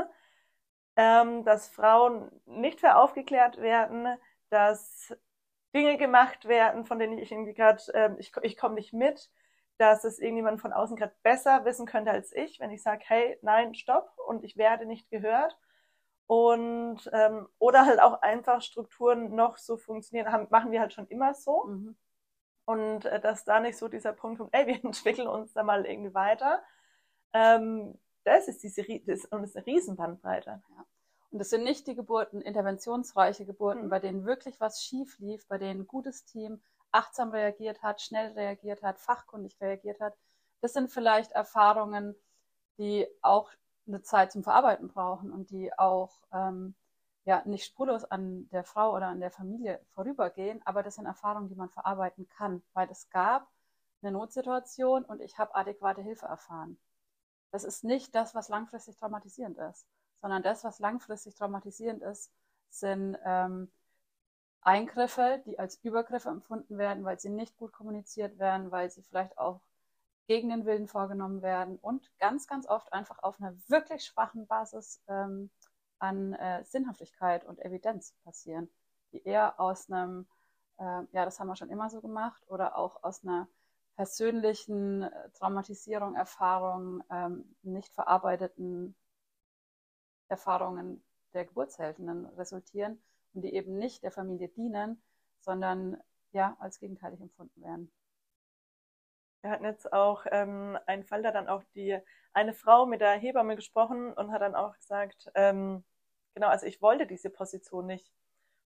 ähm, 0.97 1.45
dass 1.45 1.69
Frauen 1.69 2.29
nicht 2.45 2.81
für 2.81 2.97
aufgeklärt 2.97 3.57
werden, 3.57 4.17
dass 4.51 5.15
Dinge 5.73 5.97
gemacht 5.97 6.47
werden, 6.47 6.85
von 6.85 6.99
denen 6.99 7.17
ich 7.17 7.31
irgendwie 7.31 7.53
gerade, 7.53 7.81
ähm, 7.93 8.15
ich, 8.19 8.31
ich 8.41 8.57
komme 8.57 8.75
nicht 8.75 8.93
mit, 8.93 9.31
dass 9.77 10.03
es 10.03 10.19
irgendjemand 10.19 10.61
von 10.61 10.73
außen 10.73 10.95
gerade 10.95 11.15
besser 11.23 11.65
wissen 11.65 11.85
könnte 11.87 12.11
als 12.11 12.31
ich, 12.33 12.59
wenn 12.59 12.71
ich 12.71 12.83
sage, 12.83 13.03
hey, 13.07 13.39
nein, 13.41 13.73
stopp 13.73 14.11
und 14.27 14.43
ich 14.43 14.57
werde 14.57 14.85
nicht 14.85 15.09
gehört. 15.09 15.57
Und 16.27 17.09
ähm, 17.13 17.47
oder 17.59 17.85
halt 17.85 17.99
auch 17.99 18.21
einfach 18.21 18.61
Strukturen 18.61 19.35
noch 19.35 19.57
so 19.57 19.77
funktionieren, 19.77 20.31
haben, 20.31 20.47
machen 20.49 20.71
wir 20.71 20.79
halt 20.79 20.93
schon 20.93 21.07
immer 21.07 21.33
so. 21.33 21.65
Mhm. 21.65 21.97
Und 22.65 23.05
äh, 23.05 23.19
dass 23.19 23.43
da 23.43 23.59
nicht 23.59 23.77
so 23.77 23.87
dieser 23.87 24.13
Punkt 24.13 24.39
kommt, 24.39 24.53
ey, 24.53 24.67
wir 24.67 24.75
entwickeln 24.85 25.27
uns 25.27 25.53
da 25.53 25.63
mal 25.63 25.85
irgendwie 25.85 26.13
weiter. 26.13 26.61
Ähm, 27.33 27.97
das 28.23 28.47
ist 28.47 28.63
diese 28.63 28.83
das, 29.05 29.25
und 29.25 29.41
das 29.41 29.51
ist 29.51 29.57
eine 29.57 29.65
Riesenbandbreite. 29.65 30.61
Ja. 30.69 30.85
Und 31.31 31.39
das 31.39 31.49
sind 31.49 31.63
nicht 31.63 31.87
die 31.87 31.95
Geburten, 31.95 32.41
interventionsreiche 32.41 33.45
Geburten, 33.45 33.85
mhm. 33.85 33.89
bei 33.89 33.99
denen 33.99 34.25
wirklich 34.25 34.59
was 34.59 34.83
schief 34.83 35.17
lief, 35.19 35.47
bei 35.47 35.57
denen 35.57 35.81
ein 35.81 35.87
gutes 35.87 36.25
Team 36.25 36.61
achtsam 36.91 37.31
reagiert 37.31 37.81
hat, 37.81 38.01
schnell 38.01 38.33
reagiert 38.33 38.83
hat, 38.83 38.99
fachkundig 38.99 39.59
reagiert 39.61 40.01
hat. 40.01 40.13
Das 40.59 40.73
sind 40.73 40.91
vielleicht 40.91 41.31
Erfahrungen, 41.31 42.15
die 42.77 43.07
auch 43.21 43.49
eine 43.87 44.01
Zeit 44.01 44.33
zum 44.33 44.43
Verarbeiten 44.43 44.89
brauchen 44.89 45.31
und 45.31 45.51
die 45.51 45.71
auch 45.77 46.11
ähm, 46.33 46.75
ja 47.23 47.41
nicht 47.45 47.65
spurlos 47.65 48.03
an 48.03 48.49
der 48.49 48.65
Frau 48.65 48.93
oder 48.93 49.07
an 49.07 49.21
der 49.21 49.31
Familie 49.31 49.79
vorübergehen, 49.93 50.61
aber 50.65 50.83
das 50.83 50.95
sind 50.95 51.05
Erfahrungen, 51.05 51.47
die 51.47 51.55
man 51.55 51.69
verarbeiten 51.69 52.27
kann, 52.27 52.61
weil 52.73 52.89
es 52.91 53.09
gab 53.09 53.47
eine 54.01 54.11
Notsituation 54.11 55.05
und 55.05 55.21
ich 55.21 55.37
habe 55.37 55.55
adäquate 55.55 56.01
Hilfe 56.01 56.25
erfahren. 56.25 56.77
Das 57.51 57.63
ist 57.63 57.83
nicht 57.83 58.15
das, 58.15 58.35
was 58.35 58.49
langfristig 58.49 58.97
traumatisierend 58.97 59.57
ist 59.57 59.87
sondern 60.21 60.43
das, 60.43 60.63
was 60.63 60.79
langfristig 60.79 61.35
traumatisierend 61.35 62.03
ist, 62.03 62.31
sind 62.69 63.17
ähm, 63.25 63.71
Eingriffe, 64.61 65.41
die 65.45 65.57
als 65.59 65.77
Übergriffe 65.83 66.29
empfunden 66.29 66.77
werden, 66.77 67.03
weil 67.03 67.19
sie 67.19 67.29
nicht 67.29 67.57
gut 67.57 67.73
kommuniziert 67.73 68.37
werden, 68.37 68.71
weil 68.71 68.89
sie 68.91 69.01
vielleicht 69.01 69.37
auch 69.37 69.61
gegen 70.27 70.49
den 70.49 70.65
Willen 70.65 70.87
vorgenommen 70.87 71.41
werden 71.41 71.77
und 71.81 72.09
ganz, 72.19 72.47
ganz 72.47 72.67
oft 72.67 72.93
einfach 72.93 73.19
auf 73.23 73.41
einer 73.41 73.55
wirklich 73.67 74.05
schwachen 74.05 74.47
Basis 74.47 75.01
ähm, 75.07 75.49
an 75.99 76.33
äh, 76.33 76.63
Sinnhaftigkeit 76.63 77.43
und 77.45 77.59
Evidenz 77.59 78.13
passieren, 78.23 78.69
die 79.11 79.23
eher 79.23 79.59
aus 79.59 79.89
einem, 79.89 80.27
äh, 80.77 80.83
ja, 81.11 81.25
das 81.25 81.39
haben 81.39 81.47
wir 81.47 81.55
schon 81.55 81.69
immer 81.69 81.89
so 81.89 82.01
gemacht, 82.01 82.41
oder 82.47 82.77
auch 82.77 83.03
aus 83.03 83.23
einer 83.23 83.47
persönlichen 83.95 85.03
äh, 85.03 85.29
Traumatisierung, 85.31 86.15
Erfahrung, 86.15 87.03
ähm, 87.09 87.55
nicht 87.63 87.93
verarbeiteten 87.93 88.95
Erfahrungen 90.31 91.03
der 91.33 91.45
Geburtshelfenden 91.45 92.25
resultieren 92.37 93.01
und 93.33 93.43
die 93.43 93.53
eben 93.53 93.77
nicht 93.77 94.03
der 94.03 94.11
Familie 94.11 94.49
dienen, 94.49 95.01
sondern 95.39 95.97
ja 96.31 96.55
als 96.59 96.79
gegenteilig 96.79 97.21
empfunden 97.21 97.61
werden. 97.61 97.91
Wir 99.41 99.51
hatten 99.51 99.65
jetzt 99.65 99.91
auch 99.91 100.25
ähm, 100.31 100.77
einen 100.85 101.03
Fall, 101.03 101.23
da 101.23 101.31
dann 101.31 101.47
auch 101.47 101.63
die 101.75 101.99
eine 102.33 102.53
Frau 102.53 102.85
mit 102.85 103.01
der 103.01 103.13
Hebamme 103.13 103.55
gesprochen 103.55 104.13
und 104.13 104.31
hat 104.31 104.41
dann 104.41 104.55
auch 104.55 104.75
gesagt, 104.75 105.29
ähm, 105.35 105.83
genau, 106.33 106.47
also 106.47 106.65
ich 106.65 106.81
wollte 106.81 107.07
diese 107.07 107.29
Position 107.29 107.87
nicht. 107.87 108.13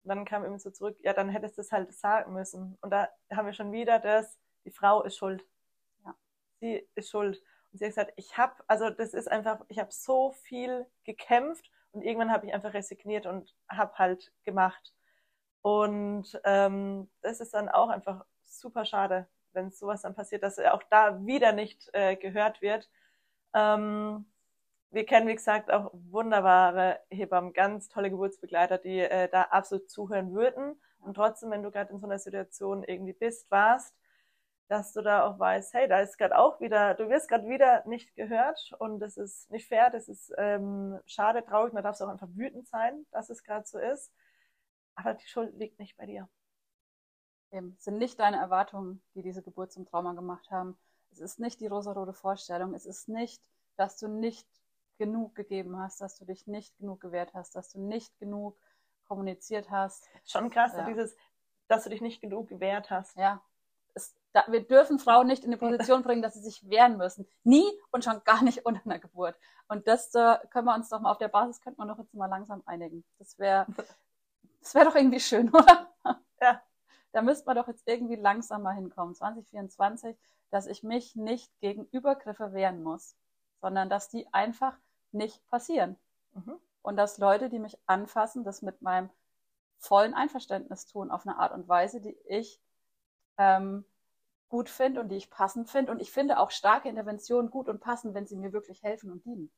Und 0.04 0.10
dann 0.10 0.25
kam 0.25 0.46
eben 0.46 0.60
so 0.60 0.70
zurück, 0.70 0.98
ja, 1.01 1.13
dann 1.13 1.30
hättest 1.30 1.58
du 1.58 1.62
es 1.62 1.72
halt 1.72 1.94
sagen 1.94 2.34
müssen. 2.34 2.78
Und 2.82 2.92
da 2.92 3.10
haben 3.32 3.48
wir 3.48 3.54
schon 3.54 3.72
wieder 3.72 4.00
das, 4.00 4.39
die 4.63 4.72
Frau 4.72 5.04
ist 5.04 5.18
schuld. 5.18 5.46
Ja. 6.06 6.16
Sie 6.62 6.88
ist 6.96 7.10
schuld. 7.10 7.42
Und 7.72 7.80
sie 7.80 7.86
hat 7.86 7.92
gesagt, 7.92 8.14
ich 8.16 8.38
habe, 8.38 8.54
also 8.68 8.90
das 8.90 9.14
ist 9.14 9.30
einfach, 9.30 9.60
ich 9.68 9.80
habe 9.80 9.92
so 9.92 10.32
viel 10.32 10.86
gekämpft 11.04 11.70
und 11.92 12.02
irgendwann 12.02 12.32
habe 12.32 12.48
ich 12.48 12.54
einfach 12.54 12.74
resigniert 12.74 13.26
und 13.26 13.56
habe 13.70 13.98
halt 13.98 14.32
gemacht. 14.44 14.94
Und 15.62 16.40
ähm, 16.46 17.10
das 17.22 17.40
ist 17.40 17.54
dann 17.54 17.70
auch 17.70 17.90
einfach 17.90 18.26
super 18.44 18.86
schade, 18.86 19.28
wenn 19.54 19.72
sowas 19.72 20.02
dann 20.02 20.16
passiert, 20.16 20.44
dass 20.44 20.58
er 20.58 20.74
auch 20.74 20.84
da 20.90 21.26
wieder 21.26 21.52
nicht 21.52 21.90
äh, 21.94 22.16
gehört 22.16 22.62
wird. 22.62 22.90
Ähm, 23.54 24.26
wir 24.92 25.06
kennen, 25.06 25.28
wie 25.28 25.36
gesagt, 25.36 25.72
auch 25.72 25.92
wunderbare 25.94 27.00
Hebammen, 27.10 27.54
ganz 27.54 27.90
tolle 27.90 28.10
Geburtsbegleiter, 28.10 28.78
die 28.80 29.00
äh, 29.00 29.30
da 29.30 29.44
absolut 29.44 29.90
zuhören 29.90 30.34
würden. 30.34 30.80
Und 31.00 31.14
trotzdem, 31.14 31.52
wenn 31.52 31.64
du 31.64 31.72
gerade 31.72 31.94
in 31.94 32.00
so 32.00 32.08
einer 32.08 32.20
Situation 32.20 32.84
irgendwie 32.84 33.14
bist, 33.14 33.50
warst, 33.52 33.96
dass 34.70 34.94
du 34.94 35.02
da 35.02 35.26
auch 35.26 35.40
weißt, 35.40 35.74
hey, 35.74 35.88
da 35.88 36.00
ist 36.00 36.18
gerade 36.18 36.38
auch 36.38 36.62
wieder, 36.62 36.94
du 36.94 37.10
wirst 37.10 37.28
gerade 37.28 37.50
wieder 37.50 37.84
nicht 37.88 38.16
gehört 38.16 38.72
und 38.78 39.00
das 39.00 39.18
ist 39.18 39.50
nicht 39.50 39.68
fair, 39.68 39.90
das 39.90 40.08
ist 40.08 40.32
ähm, 40.38 41.00
schade, 41.08 41.44
traurig, 41.44 41.74
da 41.74 41.82
darfst 41.82 42.02
du 42.02 42.06
auch 42.06 42.10
einfach 42.10 42.30
wütend 42.36 42.68
sein, 42.68 43.08
dass 43.12 43.32
es 43.32 43.44
gerade 43.44 43.66
so 43.66 43.80
ist. 43.80 44.14
Aber 44.94 45.16
die 45.16 45.28
Schuld 45.28 45.56
liegt 45.58 45.80
nicht 45.80 45.98
bei 45.98 46.06
dir. 46.06 46.30
Eben. 47.52 47.74
Es 47.80 47.86
sind 47.86 47.98
nicht 47.98 48.20
deine 48.20 48.38
Erwartungen, 48.38 49.02
die 49.16 49.24
diese 49.24 49.42
Geburt 49.42 49.72
zum 49.72 49.88
Trauma 49.88 50.14
gemacht 50.14 50.52
haben. 50.52 50.78
Es 51.12 51.20
ist 51.20 51.40
nicht 51.40 51.60
die 51.62 51.68
rosarote 51.68 52.14
Vorstellung. 52.14 52.76
Es 52.76 52.86
ist 52.86 53.10
nicht, 53.10 53.42
dass 53.76 53.98
du 53.98 54.08
nicht 54.08 54.48
genug 55.00 55.34
gegeben 55.34 55.80
hast, 55.80 56.00
dass 56.00 56.16
du 56.16 56.26
dich 56.26 56.46
nicht 56.46 56.78
genug 56.78 57.02
gewehrt 57.02 57.34
hast, 57.34 57.56
dass 57.56 57.72
du 57.72 57.82
nicht 57.82 58.20
genug 58.20 58.56
kommuniziert 59.08 59.72
hast. 59.72 60.08
Schon 60.26 60.52
krass, 60.52 60.74
ja. 60.74 60.86
dieses, 60.86 61.16
dass 61.68 61.86
du 61.86 61.90
dich 61.90 62.02
nicht 62.02 62.22
genug 62.22 62.50
gewehrt 62.50 62.92
hast. 62.92 63.18
Ja. 63.18 63.42
Da, 64.33 64.43
wir 64.48 64.62
dürfen 64.62 65.00
Frauen 65.00 65.27
nicht 65.27 65.43
in 65.43 65.51
die 65.51 65.57
Position 65.57 66.03
bringen, 66.03 66.21
dass 66.21 66.36
sie 66.36 66.41
sich 66.41 66.69
wehren 66.69 66.98
müssen. 66.98 67.27
Nie 67.43 67.65
und 67.91 68.03
schon 68.03 68.24
gar 68.24 68.43
nicht 68.43 68.65
unter 68.65 68.81
einer 68.86 69.00
Geburt. 69.00 69.36
Und 69.67 69.88
das 69.88 70.13
äh, 70.13 70.38
können 70.51 70.65
wir 70.65 70.75
uns 70.75 70.89
doch 70.89 71.00
mal 71.00 71.12
auf 71.12 71.17
der 71.17 71.29
Basis, 71.29 71.62
könnte 71.62 71.79
man 71.79 71.88
doch 71.88 71.98
jetzt 71.98 72.13
mal 72.13 72.27
langsam 72.27 72.62
einigen. 72.65 73.03
Das 73.17 73.39
wäre 73.39 73.65
das 74.62 74.75
wäre 74.75 74.86
doch 74.86 74.95
irgendwie 74.95 75.19
schön, 75.19 75.50
oder? 75.53 75.88
Ja 76.41 76.62
da 77.12 77.21
müsste 77.21 77.45
man 77.45 77.55
doch 77.55 77.67
jetzt 77.67 77.88
irgendwie 77.88 78.15
langsam 78.15 78.63
mal 78.63 78.75
hinkommen, 78.75 79.15
2024, 79.15 80.17
dass 80.51 80.67
ich 80.67 80.83
mich 80.83 81.15
nicht 81.15 81.51
gegen 81.59 81.86
Übergriffe 81.91 82.53
wehren 82.53 82.83
muss, 82.83 83.15
sondern 83.62 83.89
dass 83.89 84.09
die 84.09 84.31
einfach 84.33 84.77
nicht 85.12 85.48
passieren. 85.50 85.98
Mhm. 86.33 86.59
Und 86.81 86.98
dass 86.98 87.17
Leute, 87.17 87.50
die 87.50 87.59
mich 87.59 87.77
anfassen, 87.88 88.43
das 88.43 88.62
mit 88.62 88.81
meinem 88.81 89.09
vollen 89.79 90.13
Einverständnis 90.13 90.86
tun, 90.86 91.12
auf 91.12 91.25
eine 91.25 91.38
Art 91.38 91.53
und 91.53 91.67
Weise, 91.67 92.00
die 92.01 92.17
ich 92.27 92.62
ähm, 93.38 93.86
gut 94.50 94.70
finde 94.70 95.00
und 95.00 95.10
die 95.10 95.15
ich 95.15 95.29
passend 95.29 95.70
finde. 95.70 95.91
Und 95.91 96.01
ich 96.01 96.12
finde 96.12 96.39
auch 96.39 96.51
starke 96.51 96.89
Interventionen 96.89 97.51
gut 97.51 97.70
und 97.70 97.79
passend, 97.79 98.13
wenn 98.13 98.27
sie 98.27 98.36
mir 98.36 98.51
wirklich 98.51 98.84
helfen 98.84 99.12
und 99.12 99.24
dienen. 99.24 99.51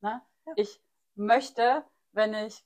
Ne? 0.00 0.22
Ja. 0.46 0.52
Ich 0.56 0.80
möchte, 1.14 1.84
wenn 2.12 2.34
ich 2.34 2.64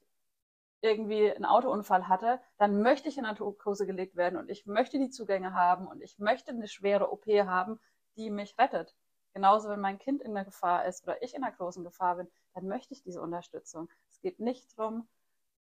irgendwie 0.83 1.31
einen 1.31 1.45
Autounfall 1.45 2.09
hatte, 2.09 2.41
dann 2.59 2.83
möchte 2.83 3.09
ich 3.09 3.19
in 3.19 3.25
Narkose 3.25 3.87
gelegt 3.87 4.17
werden 4.17 4.39
und 4.39 4.51
ich 4.51 4.67
möchte 4.67 4.99
die 4.99 5.11
Zugänge 5.11 5.55
haben 5.55 5.87
und 5.87 6.03
ich 6.03 6.19
möchte 6.19 6.51
eine 6.51 6.69
schwere 6.69 7.13
OP 7.13 7.27
haben, 7.27 7.79
die 8.17 8.31
mich 8.31 8.59
rettet. 8.59 8.95
Genauso, 9.33 9.69
wenn 9.69 9.81
mein 9.81 9.99
Kind 9.99 10.23
in 10.23 10.35
der 10.35 10.45
Gefahr 10.45 10.87
ist 10.87 11.05
oder 11.05 11.23
ich 11.23 11.35
in 11.35 11.45
einer 11.45 11.55
großen 11.55 11.85
Gefahr 11.85 12.17
bin, 12.17 12.29
dann 12.55 12.67
möchte 12.67 12.95
ich 12.95 13.03
diese 13.03 13.21
Unterstützung. 13.21 13.89
Es 14.09 14.21
geht 14.21 14.41
nicht 14.41 14.77
darum, 14.77 15.07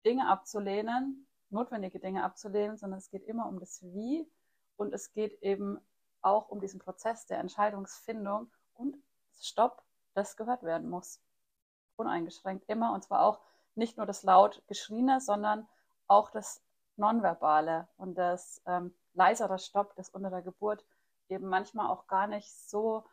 Dinge 0.05 0.29
abzulehnen, 0.29 1.27
notwendige 1.51 2.01
Dinge 2.01 2.25
abzulehnen, 2.25 2.77
sondern 2.77 2.99
es 2.99 3.11
geht 3.11 3.23
immer 3.25 3.47
um 3.47 3.61
das 3.61 3.83
Wie 3.83 4.29
und 4.77 4.93
es 4.93 5.13
geht 5.13 5.41
eben 5.43 5.79
auch 6.23 6.49
um 6.49 6.61
diesen 6.61 6.81
Prozess 6.81 7.27
der 7.27 7.39
Entscheidungsfindung 7.39 8.51
und 8.75 8.97
Stopp, 9.41 9.83
das 10.15 10.37
gehört 10.37 10.63
werden 10.63 10.89
muss. 10.89 11.21
Uneingeschränkt 11.97 12.69
immer 12.69 12.93
und 12.93 13.03
zwar 13.05 13.23
auch 13.23 13.41
nicht 13.75 13.97
nur 13.97 14.07
das 14.07 14.23
laut 14.23 14.63
Geschrieene, 14.67 15.21
sondern 15.21 15.69
auch 16.07 16.31
das 16.31 16.63
Nonverbale 16.97 17.89
und 17.97 18.17
das 18.17 18.63
ähm, 18.67 18.95
leisere 19.15 19.59
Stopp, 19.59 19.95
das 19.97 20.11
unter 20.11 20.31
der 20.31 20.43
Geburt 20.43 20.85
eben 21.29 21.49
manchmal 21.49 21.89
auch 21.89 22.07
gar 22.07 22.27
nicht 22.27 22.53
so, 22.53 23.05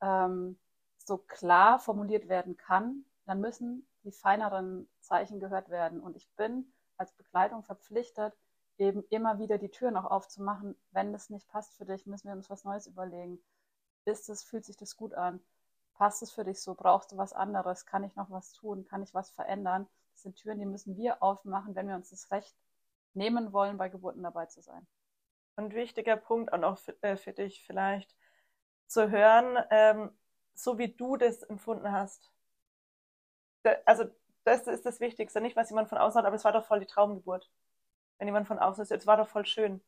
ähm, 0.00 0.58
so 0.98 1.18
klar 1.18 1.78
formuliert 1.78 2.28
werden 2.28 2.56
kann, 2.56 3.04
dann 3.26 3.40
müssen 3.40 3.86
die 4.04 4.12
feineren 4.12 4.88
Zeichen 5.00 5.38
gehört 5.40 5.68
werden. 5.68 6.00
Und 6.00 6.16
ich 6.16 6.28
bin 6.36 6.72
als 6.96 7.12
Begleitung 7.12 7.62
verpflichtet, 7.62 8.34
eben 8.78 9.02
immer 9.10 9.38
wieder 9.38 9.58
die 9.58 9.70
Tür 9.70 9.90
noch 9.90 10.04
aufzumachen. 10.04 10.76
Wenn 10.92 11.12
das 11.12 11.30
nicht 11.30 11.48
passt 11.48 11.74
für 11.76 11.84
dich, 11.84 12.06
müssen 12.06 12.28
wir 12.28 12.34
uns 12.34 12.48
was 12.48 12.64
Neues 12.64 12.86
überlegen. 12.86 13.38
Ist 14.04 14.28
es, 14.28 14.44
fühlt 14.44 14.64
sich 14.64 14.76
das 14.76 14.96
gut 14.96 15.14
an? 15.14 15.40
Passt 15.94 16.22
es 16.22 16.30
für 16.30 16.44
dich 16.44 16.60
so? 16.60 16.74
Brauchst 16.74 17.12
du 17.12 17.16
was 17.16 17.32
anderes? 17.32 17.84
Kann 17.84 18.04
ich 18.04 18.14
noch 18.14 18.30
was 18.30 18.52
tun? 18.52 18.84
Kann 18.84 19.02
ich 19.02 19.14
was 19.14 19.30
verändern? 19.30 19.88
Das 20.12 20.22
sind 20.22 20.36
Türen, 20.36 20.58
die 20.60 20.66
müssen 20.66 20.96
wir 20.96 21.22
aufmachen, 21.22 21.74
wenn 21.74 21.88
wir 21.88 21.96
uns 21.96 22.10
das 22.10 22.30
Recht 22.30 22.56
nehmen 23.14 23.52
wollen, 23.52 23.78
bei 23.78 23.88
Geburten 23.88 24.22
dabei 24.22 24.46
zu 24.46 24.62
sein. 24.62 24.86
Und 25.56 25.74
wichtiger 25.74 26.16
Punkt 26.16 26.52
auch 26.52 26.58
noch 26.58 26.78
für, 26.78 26.96
äh, 27.02 27.16
für 27.16 27.32
dich 27.32 27.64
vielleicht 27.64 28.14
zu 28.86 29.10
hören, 29.10 29.58
ähm, 29.70 30.10
so 30.54 30.78
wie 30.78 30.94
du 30.94 31.16
das 31.16 31.42
empfunden 31.42 31.90
hast. 31.90 32.30
Da, 33.62 33.74
also 33.84 34.04
das 34.44 34.66
ist 34.66 34.86
das 34.86 35.00
Wichtigste, 35.00 35.40
nicht 35.40 35.56
was 35.56 35.70
jemand 35.70 35.88
von 35.88 35.98
außen 35.98 36.18
hat, 36.18 36.26
aber 36.26 36.36
es 36.36 36.44
war 36.44 36.52
doch 36.52 36.64
voll 36.64 36.80
die 36.80 36.86
Traumgeburt. 36.86 37.50
Wenn 38.18 38.28
jemand 38.28 38.48
von 38.48 38.58
außen 38.58 38.82
ist, 38.82 38.92
es 38.92 39.06
war 39.06 39.16
doch 39.16 39.28
voll 39.28 39.46
schön. 39.46 39.80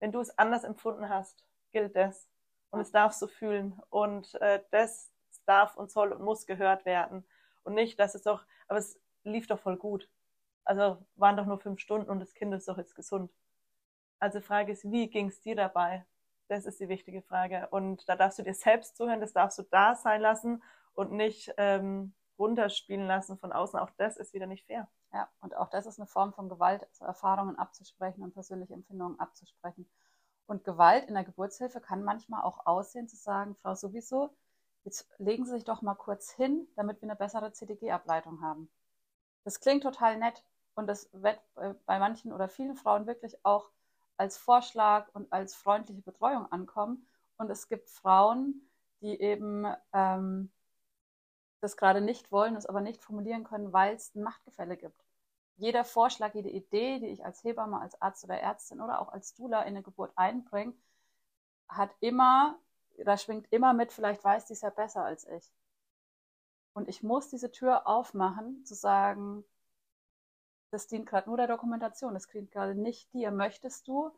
Wenn 0.00 0.12
du 0.12 0.20
es 0.20 0.38
anders 0.38 0.64
empfunden 0.64 1.08
hast, 1.08 1.46
gilt 1.72 1.96
das. 1.96 2.28
Und 2.70 2.80
es 2.80 2.92
darf 2.92 3.12
so 3.12 3.26
fühlen. 3.26 3.80
Und 3.90 4.34
äh, 4.36 4.62
das 4.70 5.10
darf 5.46 5.76
und 5.76 5.90
soll 5.90 6.12
und 6.12 6.22
muss 6.22 6.46
gehört 6.46 6.84
werden. 6.84 7.24
Und 7.62 7.74
nicht, 7.74 7.98
dass 7.98 8.14
es 8.14 8.22
doch, 8.22 8.44
aber 8.68 8.78
es 8.78 8.98
lief 9.24 9.46
doch 9.46 9.58
voll 9.58 9.76
gut. 9.76 10.08
Also 10.64 10.98
waren 11.16 11.36
doch 11.36 11.46
nur 11.46 11.58
fünf 11.58 11.80
Stunden 11.80 12.10
und 12.10 12.20
das 12.20 12.34
Kind 12.34 12.54
ist 12.54 12.68
doch 12.68 12.78
jetzt 12.78 12.94
gesund. 12.94 13.30
Also 14.18 14.40
Frage 14.40 14.72
ist, 14.72 14.90
wie 14.90 15.08
ging 15.08 15.28
es 15.28 15.40
dir 15.40 15.54
dabei? 15.54 16.06
Das 16.48 16.64
ist 16.66 16.80
die 16.80 16.88
wichtige 16.88 17.22
Frage. 17.22 17.68
Und 17.70 18.08
da 18.08 18.16
darfst 18.16 18.38
du 18.38 18.42
dir 18.42 18.54
selbst 18.54 18.96
zuhören, 18.96 19.20
das 19.20 19.32
darfst 19.32 19.58
du 19.58 19.62
da 19.62 19.94
sein 19.94 20.20
lassen 20.20 20.62
und 20.94 21.12
nicht 21.12 21.52
ähm, 21.56 22.14
runterspielen 22.38 23.06
lassen 23.06 23.38
von 23.38 23.52
außen. 23.52 23.78
Auch 23.78 23.90
das 23.96 24.16
ist 24.16 24.32
wieder 24.32 24.46
nicht 24.46 24.66
fair. 24.66 24.88
Ja, 25.14 25.28
und 25.40 25.56
auch 25.56 25.70
das 25.70 25.86
ist 25.86 25.98
eine 25.98 26.06
Form 26.06 26.34
von 26.34 26.50
Gewalt, 26.50 26.82
also 26.82 27.06
Erfahrungen 27.06 27.56
abzusprechen 27.56 28.22
und 28.22 28.34
persönliche 28.34 28.74
Empfindungen 28.74 29.18
abzusprechen. 29.18 29.88
Und 30.46 30.64
Gewalt 30.64 31.06
in 31.08 31.14
der 31.14 31.24
Geburtshilfe 31.24 31.80
kann 31.80 32.04
manchmal 32.04 32.42
auch 32.42 32.66
aussehen, 32.66 33.08
zu 33.08 33.16
sagen, 33.16 33.54
Frau 33.54 33.74
sowieso, 33.74 34.34
Jetzt 34.84 35.08
legen 35.18 35.46
Sie 35.46 35.52
sich 35.52 35.64
doch 35.64 35.80
mal 35.80 35.94
kurz 35.94 36.30
hin, 36.30 36.68
damit 36.76 37.00
wir 37.00 37.08
eine 37.08 37.16
bessere 37.16 37.50
CTG-Ableitung 37.52 38.42
haben. 38.42 38.70
Das 39.44 39.60
klingt 39.60 39.82
total 39.82 40.18
nett 40.18 40.44
und 40.74 40.86
das 40.86 41.08
wird 41.12 41.40
bei 41.86 41.98
manchen 41.98 42.32
oder 42.32 42.48
vielen 42.48 42.76
Frauen 42.76 43.06
wirklich 43.06 43.44
auch 43.44 43.70
als 44.18 44.36
Vorschlag 44.36 45.08
und 45.14 45.32
als 45.32 45.54
freundliche 45.54 46.02
Betreuung 46.02 46.50
ankommen. 46.52 47.06
Und 47.38 47.50
es 47.50 47.68
gibt 47.68 47.88
Frauen, 47.88 48.68
die 49.00 49.20
eben 49.20 49.66
ähm, 49.92 50.50
das 51.64 51.76
gerade 51.76 52.00
nicht 52.00 52.30
wollen, 52.30 52.56
es 52.56 52.66
aber 52.66 52.80
nicht 52.80 53.02
formulieren 53.02 53.44
können, 53.44 53.72
weil 53.72 53.94
es 53.94 54.14
ein 54.14 54.22
Machtgefälle 54.22 54.76
gibt. 54.76 55.04
Jeder 55.56 55.84
Vorschlag, 55.84 56.34
jede 56.34 56.50
Idee, 56.50 56.98
die 57.00 57.06
ich 57.06 57.24
als 57.24 57.42
Hebamme, 57.44 57.80
als 57.80 58.00
Arzt 58.00 58.24
oder 58.24 58.38
Ärztin 58.38 58.80
oder 58.80 59.00
auch 59.00 59.08
als 59.08 59.34
Dula 59.34 59.62
in 59.62 59.68
eine 59.68 59.82
Geburt 59.82 60.12
einbringe, 60.16 60.74
hat 61.68 61.90
immer 62.00 62.58
da 62.98 63.16
schwingt 63.16 63.46
immer 63.50 63.72
mit, 63.72 63.92
vielleicht 63.92 64.22
weiß 64.22 64.46
die 64.46 64.52
es 64.52 64.60
ja 64.60 64.70
besser 64.70 65.04
als 65.04 65.26
ich. 65.26 65.52
Und 66.74 66.88
ich 66.88 67.02
muss 67.02 67.28
diese 67.28 67.50
Tür 67.50 67.86
aufmachen, 67.86 68.64
zu 68.64 68.74
sagen, 68.74 69.44
das 70.70 70.86
dient 70.86 71.06
gerade 71.06 71.28
nur 71.28 71.36
der 71.36 71.46
Dokumentation, 71.46 72.14
das 72.14 72.28
dient 72.28 72.50
gerade 72.50 72.74
nicht 72.74 73.12
dir. 73.12 73.30
Möchtest 73.30 73.86
du 73.86 74.10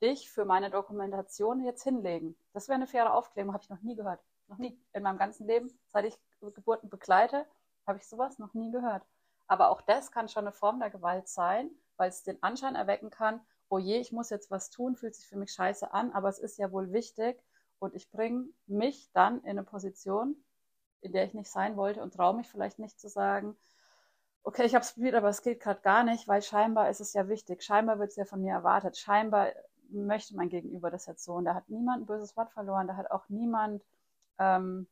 dich 0.00 0.30
für 0.30 0.46
meine 0.46 0.70
Dokumentation 0.70 1.62
jetzt 1.62 1.82
hinlegen. 1.82 2.34
Das 2.54 2.68
wäre 2.68 2.76
eine 2.76 2.86
faire 2.86 3.12
Aufklärung, 3.12 3.52
habe 3.52 3.62
ich 3.62 3.68
noch 3.68 3.82
nie 3.82 3.96
gehört. 3.96 4.20
Noch 4.48 4.56
nie. 4.56 4.80
In 4.94 5.02
meinem 5.02 5.18
ganzen 5.18 5.46
Leben, 5.46 5.70
seit 5.88 6.06
ich 6.06 6.18
Geburten 6.40 6.88
begleite, 6.88 7.46
habe 7.86 7.98
ich 7.98 8.06
sowas 8.06 8.38
noch 8.38 8.54
nie 8.54 8.70
gehört. 8.70 9.02
Aber 9.46 9.70
auch 9.70 9.82
das 9.82 10.12
kann 10.12 10.28
schon 10.28 10.44
eine 10.44 10.52
Form 10.52 10.78
der 10.80 10.90
Gewalt 10.90 11.28
sein, 11.28 11.70
weil 11.96 12.08
es 12.08 12.22
den 12.22 12.42
Anschein 12.42 12.76
erwecken 12.76 13.10
kann, 13.10 13.40
oh 13.68 13.78
je, 13.78 13.98
ich 13.98 14.12
muss 14.12 14.30
jetzt 14.30 14.50
was 14.50 14.70
tun, 14.70 14.96
fühlt 14.96 15.14
sich 15.14 15.28
für 15.28 15.36
mich 15.36 15.52
scheiße 15.52 15.92
an, 15.92 16.12
aber 16.12 16.28
es 16.28 16.38
ist 16.38 16.58
ja 16.58 16.72
wohl 16.72 16.92
wichtig 16.92 17.42
und 17.78 17.94
ich 17.94 18.10
bringe 18.10 18.48
mich 18.66 19.10
dann 19.12 19.40
in 19.40 19.50
eine 19.50 19.64
Position, 19.64 20.36
in 21.00 21.12
der 21.12 21.24
ich 21.24 21.34
nicht 21.34 21.50
sein 21.50 21.76
wollte 21.76 22.02
und 22.02 22.14
traue 22.14 22.34
mich 22.34 22.48
vielleicht 22.48 22.78
nicht 22.78 23.00
zu 23.00 23.08
sagen, 23.08 23.56
okay, 24.42 24.64
ich 24.64 24.74
habe 24.74 24.84
es 24.84 24.92
probiert, 24.92 25.14
aber 25.14 25.28
es 25.28 25.42
geht 25.42 25.60
gerade 25.60 25.80
gar 25.80 26.04
nicht, 26.04 26.26
weil 26.26 26.42
scheinbar 26.42 26.90
ist 26.90 27.00
es 27.00 27.12
ja 27.12 27.28
wichtig, 27.28 27.62
scheinbar 27.62 27.98
wird 27.98 28.10
es 28.10 28.16
ja 28.16 28.24
von 28.24 28.40
mir 28.40 28.52
erwartet, 28.52 28.96
scheinbar 28.96 29.52
möchte 29.88 30.36
mein 30.36 30.48
Gegenüber 30.48 30.90
das 30.90 31.06
jetzt 31.06 31.24
so. 31.24 31.34
Und 31.34 31.44
da 31.44 31.54
hat 31.54 31.68
niemand 31.68 32.02
ein 32.02 32.06
böses 32.06 32.36
Wort 32.36 32.50
verloren, 32.50 32.86
da 32.86 32.96
hat 32.96 33.10
auch 33.10 33.28
niemand 33.28 33.82
ähm, 34.38 34.86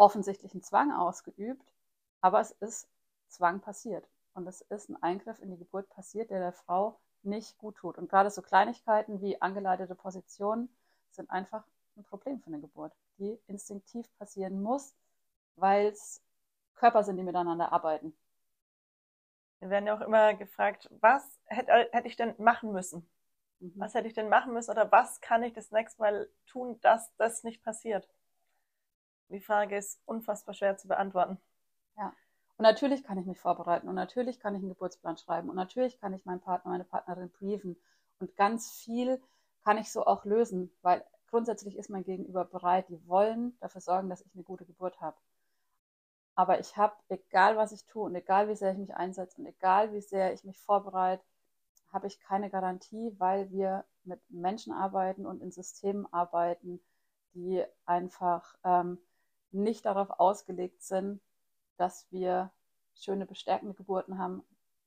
offensichtlichen 0.00 0.62
Zwang 0.62 0.92
ausgeübt, 0.92 1.72
aber 2.20 2.40
es 2.40 2.50
ist 2.52 2.88
Zwang 3.28 3.60
passiert 3.60 4.08
und 4.34 4.46
es 4.46 4.62
ist 4.62 4.88
ein 4.88 5.00
Eingriff 5.02 5.40
in 5.40 5.50
die 5.50 5.58
Geburt 5.58 5.88
passiert, 5.90 6.30
der 6.30 6.40
der 6.40 6.52
Frau 6.52 6.98
nicht 7.22 7.58
gut 7.58 7.76
tut. 7.76 7.98
Und 7.98 8.08
gerade 8.08 8.30
so 8.30 8.42
Kleinigkeiten 8.42 9.20
wie 9.20 9.40
angeleitete 9.40 9.94
Positionen 9.94 10.68
sind 11.10 11.30
einfach 11.30 11.64
ein 11.96 12.04
Problem 12.04 12.40
für 12.40 12.46
eine 12.46 12.60
Geburt, 12.60 12.92
die 13.18 13.38
instinktiv 13.46 14.06
passieren 14.18 14.62
muss, 14.62 14.94
weil 15.56 15.88
es 15.88 16.22
Körper 16.74 17.04
sind, 17.04 17.18
die 17.18 17.22
miteinander 17.22 17.72
arbeiten. 17.72 18.16
Wir 19.58 19.68
werden 19.68 19.86
ja 19.86 19.94
auch 19.94 20.00
immer 20.00 20.32
gefragt, 20.32 20.88
was 21.00 21.38
hätte, 21.44 21.72
hätte 21.92 22.08
ich 22.08 22.16
denn 22.16 22.34
machen 22.38 22.72
müssen? 22.72 23.06
Mhm. 23.58 23.74
Was 23.76 23.92
hätte 23.92 24.08
ich 24.08 24.14
denn 24.14 24.30
machen 24.30 24.54
müssen 24.54 24.70
oder 24.70 24.90
was 24.90 25.20
kann 25.20 25.42
ich 25.42 25.52
das 25.52 25.70
nächste 25.70 26.00
Mal 26.00 26.30
tun, 26.46 26.80
dass 26.80 27.14
das 27.16 27.44
nicht 27.44 27.62
passiert? 27.62 28.08
Die 29.30 29.40
Frage 29.40 29.76
ist 29.76 30.00
unfassbar 30.06 30.54
schwer 30.54 30.76
zu 30.76 30.88
beantworten. 30.88 31.38
Ja. 31.96 32.12
Und 32.56 32.64
natürlich 32.64 33.04
kann 33.04 33.16
ich 33.16 33.26
mich 33.26 33.38
vorbereiten 33.38 33.88
und 33.88 33.94
natürlich 33.94 34.40
kann 34.40 34.54
ich 34.54 34.60
einen 34.60 34.70
Geburtsplan 34.70 35.16
schreiben 35.16 35.48
und 35.48 35.56
natürlich 35.56 35.98
kann 35.98 36.12
ich 36.12 36.24
meinen 36.26 36.40
Partner, 36.40 36.72
meine 36.72 36.84
Partnerin 36.84 37.30
briefen 37.30 37.76
und 38.18 38.36
ganz 38.36 38.70
viel 38.70 39.22
kann 39.64 39.78
ich 39.78 39.90
so 39.90 40.04
auch 40.04 40.24
lösen, 40.24 40.70
weil 40.82 41.04
grundsätzlich 41.30 41.76
ist 41.76 41.90
mein 41.90 42.04
Gegenüber 42.04 42.44
bereit, 42.44 42.88
die 42.88 43.06
wollen 43.08 43.56
dafür 43.60 43.80
sorgen, 43.80 44.10
dass 44.10 44.20
ich 44.20 44.34
eine 44.34 44.42
gute 44.42 44.66
Geburt 44.66 45.00
habe. 45.00 45.16
Aber 46.34 46.58
ich 46.58 46.76
habe, 46.76 46.94
egal 47.08 47.56
was 47.56 47.72
ich 47.72 47.86
tue 47.86 48.04
und 48.04 48.14
egal 48.14 48.48
wie 48.48 48.56
sehr 48.56 48.72
ich 48.72 48.78
mich 48.78 48.94
einsetze 48.94 49.40
und 49.40 49.46
egal 49.46 49.92
wie 49.92 50.00
sehr 50.00 50.32
ich 50.32 50.44
mich 50.44 50.58
vorbereite, 50.58 51.22
habe 51.92 52.06
ich 52.06 52.20
keine 52.20 52.50
Garantie, 52.50 53.14
weil 53.18 53.50
wir 53.50 53.84
mit 54.04 54.20
Menschen 54.28 54.72
arbeiten 54.72 55.26
und 55.26 55.40
in 55.42 55.50
Systemen 55.50 56.06
arbeiten, 56.12 56.80
die 57.34 57.64
einfach 57.84 58.54
ähm, 58.64 58.98
nicht 59.52 59.84
darauf 59.84 60.10
ausgelegt 60.18 60.82
sind, 60.82 61.20
dass 61.76 62.06
wir 62.10 62.50
schöne 62.94 63.26
bestärkende 63.26 63.74
Geburten 63.74 64.18
haben, 64.18 64.44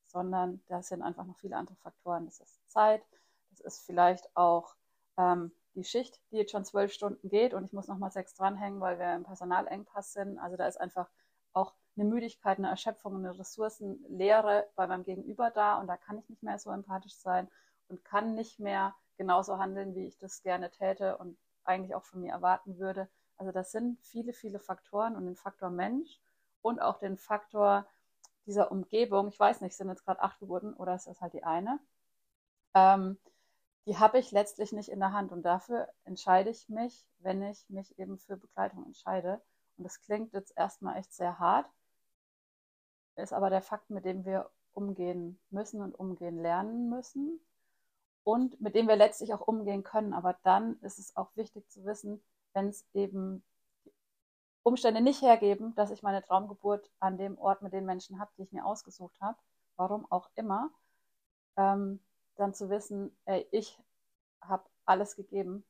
sondern 0.08 0.62
das 0.68 0.90
sind 0.90 1.02
einfach 1.02 1.26
noch 1.26 1.38
viele 1.40 1.56
andere 1.58 1.76
Faktoren. 1.78 2.26
Das 2.26 2.40
ist 2.40 2.72
Zeit, 2.72 3.04
das 3.50 3.60
ist 3.62 3.86
vielleicht 3.86 4.36
auch 4.36 4.76
ähm, 5.18 5.52
die 5.76 5.84
Schicht, 5.84 6.20
die 6.32 6.38
jetzt 6.38 6.52
schon 6.52 6.66
zwölf 6.66 6.94
Stunden 6.94 7.30
geht 7.30 7.54
und 7.54 7.66
ich 7.66 7.74
muss 7.74 7.88
noch 7.88 7.98
mal 7.98 8.12
sechs 8.12 8.36
dranhängen, 8.36 8.80
weil 8.80 9.00
wir 9.00 9.14
im 9.16 9.24
Personalengpass 9.24 10.14
sind. 10.14 10.38
Also 10.38 10.56
da 10.56 10.68
ist 10.68 10.80
einfach 10.80 11.10
auch 11.54 11.74
eine 11.96 12.06
Müdigkeit, 12.06 12.58
eine 12.58 12.70
Erschöpfung, 12.70 13.16
eine 13.16 13.38
Ressourcenleere 13.38 14.68
bei 14.76 14.88
meinem 14.88 15.04
Gegenüber 15.04 15.52
da 15.52 15.80
und 15.80 15.88
da 15.88 15.98
kann 15.98 16.18
ich 16.20 16.30
nicht 16.30 16.44
mehr 16.44 16.60
so 16.60 16.72
empathisch 16.72 17.16
sein 17.16 17.48
und 17.88 18.04
kann 18.04 18.36
nicht 18.36 18.60
mehr 18.60 18.96
genauso 19.18 19.58
handeln, 19.58 19.96
wie 19.96 20.08
ich 20.08 20.18
das 20.18 20.42
gerne 20.42 20.72
täte 20.72 21.18
und 21.18 21.38
eigentlich 21.64 21.96
auch 21.96 22.04
von 22.04 22.22
mir 22.22 22.32
erwarten 22.32 22.78
würde. 22.78 23.08
Also 23.38 23.52
das 23.52 23.72
sind 23.72 24.00
viele, 24.02 24.34
viele 24.34 24.60
Faktoren 24.60 25.16
und 25.16 25.26
den 25.26 25.36
Faktor 25.36 25.70
Mensch 25.70 26.20
und 26.62 26.82
auch 26.82 27.00
den 27.00 27.18
Faktor 27.18 27.86
dieser 28.46 28.72
Umgebung. 28.72 29.30
Ich 29.30 29.40
weiß 29.40 29.62
nicht, 29.62 29.76
sind 29.76 29.90
jetzt 29.90 30.06
gerade 30.06 30.22
acht 30.22 30.40
Geburten 30.40 30.74
oder 30.74 30.96
ist 30.96 31.08
das 31.08 31.22
halt 31.22 31.34
die 31.34 31.44
eine? 31.44 31.80
Ähm, 32.74 33.18
die 33.86 33.98
habe 33.98 34.20
ich 34.20 34.32
letztlich 34.32 34.72
nicht 34.72 34.90
in 34.90 35.00
der 35.00 35.14
Hand 35.14 35.32
und 35.32 35.44
dafür 35.44 35.90
entscheide 36.06 36.50
ich 36.50 36.70
mich, 36.70 37.06
wenn 37.20 37.42
ich 37.44 37.70
mich 37.70 37.98
eben 38.00 38.18
für 38.18 38.38
Begleitung 38.38 38.86
entscheide 38.86 39.42
und 39.78 39.84
das 39.84 40.00
klingt 40.02 40.34
jetzt 40.34 40.56
erstmal 40.56 40.98
echt 40.98 41.14
sehr 41.14 41.40
hart, 41.40 41.68
ist 43.16 43.34
aber 43.34 43.50
der 43.50 43.62
Fakt, 43.62 43.90
mit 43.90 44.06
dem 44.06 44.26
wir 44.26 44.50
umgehen 44.74 45.40
müssen 45.50 45.82
und 45.82 45.96
umgehen 45.96 46.42
lernen 46.42 46.90
müssen 46.90 47.40
und 48.24 48.60
mit 48.62 48.76
dem 48.76 48.88
wir 48.88 48.96
letztlich 48.96 49.34
auch 49.34 49.42
umgehen 49.42 49.84
können. 49.84 50.14
Aber 50.14 50.36
dann 50.44 50.80
ist 50.82 51.00
es 51.00 51.16
auch 51.16 51.36
wichtig 51.36 51.70
zu 51.70 51.86
wissen, 51.86 52.24
wenn 52.54 52.70
es 52.70 52.86
eben 52.94 53.44
Umstände 54.64 55.02
nicht 55.02 55.22
hergeben, 55.22 55.76
dass 55.76 55.92
ich 55.92 56.04
meine 56.04 56.24
Traumgeburt 56.24 56.90
an 57.00 57.18
dem 57.18 57.38
Ort 57.38 57.62
mit 57.62 57.74
den 57.74 57.86
Menschen 57.86 58.20
habe, 58.20 58.32
die 58.38 58.44
ich 58.44 58.52
mir 58.52 58.66
ausgesucht 58.66 59.20
habe, 59.20 59.38
warum 59.76 60.10
auch 60.10 60.30
immer, 60.36 60.72
ähm, 61.58 62.00
dann 62.36 62.54
zu 62.54 62.70
wissen, 62.70 63.16
ey, 63.26 63.48
ich 63.52 63.78
habe 64.42 64.64
alles 64.86 65.16
gegeben 65.16 65.66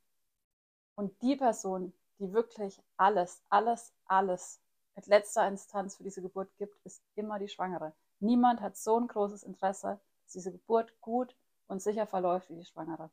und 0.94 1.20
die 1.22 1.36
Person, 1.36 1.92
die 2.18 2.32
wirklich 2.32 2.80
alles, 2.96 3.42
alles, 3.48 3.92
alles 4.06 4.60
mit 4.94 5.06
letzter 5.06 5.46
Instanz 5.48 5.96
für 5.96 6.04
diese 6.04 6.22
Geburt 6.22 6.48
gibt, 6.56 6.78
ist 6.84 7.02
immer 7.16 7.38
die 7.38 7.48
Schwangere. 7.48 7.92
Niemand 8.20 8.60
hat 8.60 8.76
so 8.76 8.98
ein 8.98 9.08
großes 9.08 9.42
Interesse, 9.42 10.00
dass 10.22 10.32
diese 10.32 10.52
Geburt 10.52 11.00
gut 11.00 11.36
und 11.66 11.82
sicher 11.82 12.06
verläuft 12.06 12.48
wie 12.50 12.56
die 12.56 12.64
Schwangere. 12.64 13.10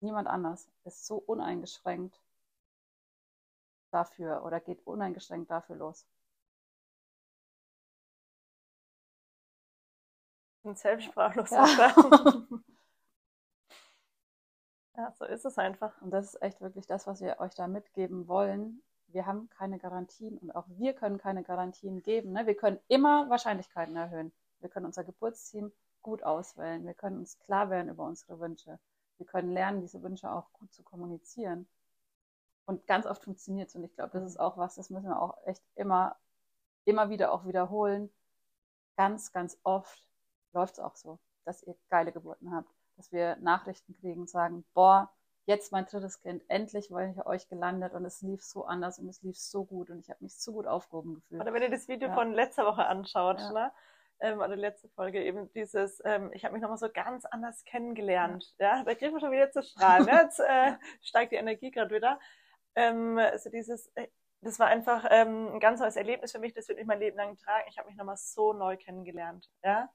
Niemand 0.00 0.28
anders 0.28 0.68
ist 0.84 1.06
so 1.06 1.16
uneingeschränkt 1.16 2.20
dafür 3.90 4.44
oder 4.44 4.60
geht 4.60 4.86
uneingeschränkt 4.86 5.50
dafür 5.50 5.76
los. 5.76 6.06
Ein 10.64 10.74
selbstsprachlos. 10.74 11.50
Ja. 11.50 11.94
Ja, 14.96 15.12
so 15.18 15.26
ist 15.26 15.44
es 15.44 15.58
einfach. 15.58 16.00
Und 16.00 16.10
das 16.10 16.26
ist 16.34 16.42
echt 16.42 16.60
wirklich 16.60 16.86
das, 16.86 17.06
was 17.06 17.20
wir 17.20 17.38
euch 17.38 17.54
da 17.54 17.68
mitgeben 17.68 18.28
wollen. 18.28 18.82
Wir 19.08 19.26
haben 19.26 19.50
keine 19.50 19.78
Garantien 19.78 20.38
und 20.38 20.50
auch 20.52 20.64
wir 20.68 20.94
können 20.94 21.18
keine 21.18 21.42
Garantien 21.42 22.02
geben. 22.02 22.32
Ne? 22.32 22.46
Wir 22.46 22.54
können 22.54 22.80
immer 22.88 23.28
Wahrscheinlichkeiten 23.28 23.94
erhöhen. 23.94 24.32
Wir 24.60 24.70
können 24.70 24.86
unser 24.86 25.04
Geburtsteam 25.04 25.70
gut 26.02 26.22
auswählen. 26.22 26.86
Wir 26.86 26.94
können 26.94 27.18
uns 27.18 27.38
klar 27.40 27.68
werden 27.68 27.90
über 27.90 28.04
unsere 28.04 28.40
Wünsche. 28.40 28.78
Wir 29.18 29.26
können 29.26 29.52
lernen, 29.52 29.80
diese 29.80 30.02
Wünsche 30.02 30.30
auch 30.30 30.52
gut 30.52 30.72
zu 30.72 30.82
kommunizieren. 30.82 31.68
Und 32.66 32.86
ganz 32.86 33.06
oft 33.06 33.22
funktioniert 33.22 33.68
es. 33.68 33.76
Und 33.76 33.84
ich 33.84 33.94
glaube, 33.94 34.10
das 34.12 34.24
ist 34.24 34.38
auch 34.38 34.56
was, 34.58 34.74
das 34.74 34.90
müssen 34.90 35.08
wir 35.08 35.20
auch 35.20 35.36
echt 35.46 35.62
immer, 35.74 36.16
immer 36.84 37.10
wieder 37.10 37.32
auch 37.32 37.46
wiederholen. 37.46 38.10
Ganz, 38.96 39.32
ganz 39.32 39.58
oft 39.62 40.02
läuft 40.52 40.74
es 40.74 40.80
auch 40.80 40.96
so, 40.96 41.18
dass 41.44 41.62
ihr 41.62 41.76
geile 41.88 42.12
Geburten 42.12 42.54
habt 42.54 42.70
dass 42.96 43.12
wir 43.12 43.36
Nachrichten 43.36 43.94
kriegen 44.00 44.22
und 44.22 44.30
sagen, 44.30 44.64
boah, 44.74 45.10
jetzt 45.44 45.70
mein 45.70 45.86
drittes 45.86 46.20
Kind, 46.20 46.42
endlich 46.48 46.90
war 46.90 47.04
ich 47.04 47.24
euch 47.26 47.48
gelandet 47.48 47.92
und 47.92 48.04
es 48.04 48.22
lief 48.22 48.42
so 48.42 48.64
anders 48.64 48.98
und 48.98 49.08
es 49.08 49.22
lief 49.22 49.38
so 49.38 49.64
gut 49.64 49.90
und 49.90 50.00
ich 50.00 50.10
habe 50.10 50.24
mich 50.24 50.36
so 50.36 50.52
gut 50.52 50.66
aufgehoben 50.66 51.14
gefühlt. 51.14 51.40
Oder 51.40 51.52
wenn 51.52 51.62
ihr 51.62 51.70
das 51.70 51.88
Video 51.88 52.08
ja. 52.08 52.14
von 52.14 52.32
letzter 52.32 52.64
Woche 52.64 52.86
anschaut, 52.86 53.38
ja. 53.38 53.52
ne? 53.52 53.72
Ähm, 54.20 54.38
oder 54.38 54.56
letzte 54.56 54.88
Folge 54.88 55.22
eben 55.22 55.52
dieses, 55.52 56.02
ähm, 56.04 56.30
ich 56.32 56.44
habe 56.44 56.54
mich 56.54 56.62
nochmal 56.62 56.78
so 56.78 56.88
ganz 56.90 57.26
anders 57.26 57.64
kennengelernt. 57.64 58.54
Ja, 58.58 58.82
da 58.82 58.94
kriegt 58.94 59.12
man 59.12 59.20
schon 59.20 59.32
wieder 59.32 59.50
zu 59.50 59.62
strahlen. 59.62 60.06
Ne? 60.06 60.20
Jetzt 60.22 60.40
äh, 60.40 60.72
steigt 61.02 61.32
die 61.32 61.36
Energie 61.36 61.70
gerade 61.70 61.94
wieder. 61.94 62.18
Ähm, 62.74 63.18
also 63.18 63.50
dieses, 63.50 63.88
äh, 63.94 64.08
das 64.40 64.58
war 64.58 64.68
einfach 64.68 65.06
ähm, 65.10 65.54
ein 65.54 65.60
ganz 65.60 65.80
neues 65.80 65.96
Erlebnis 65.96 66.32
für 66.32 66.38
mich, 66.38 66.54
das 66.54 66.68
wird 66.68 66.78
mich 66.78 66.86
mein 66.86 67.00
Leben 67.00 67.16
lang 67.16 67.36
tragen. 67.36 67.66
Ich 67.68 67.78
habe 67.78 67.88
mich 67.88 67.96
nochmal 67.96 68.16
so 68.16 68.52
neu 68.52 68.76
kennengelernt. 68.76 69.50
Ja, 69.62 69.90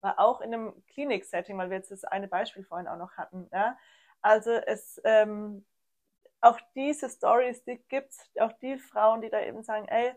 war 0.00 0.20
auch 0.20 0.40
in 0.40 0.54
einem 0.54 0.84
Klinik-Setting, 0.88 1.58
weil 1.58 1.70
wir 1.70 1.78
jetzt 1.78 1.90
das 1.90 2.04
eine 2.04 2.28
Beispiel 2.28 2.64
vorhin 2.64 2.86
auch 2.86 2.98
noch 2.98 3.16
hatten. 3.16 3.48
Ja? 3.52 3.76
Also 4.20 4.52
es 4.52 5.00
ähm, 5.04 5.64
auch 6.40 6.60
diese 6.74 7.08
Stories, 7.08 7.64
die 7.64 7.82
gibt's, 7.88 8.30
auch 8.38 8.52
die 8.52 8.78
Frauen, 8.78 9.22
die 9.22 9.30
da 9.30 9.40
eben 9.40 9.62
sagen, 9.62 9.88
ey, 9.88 10.14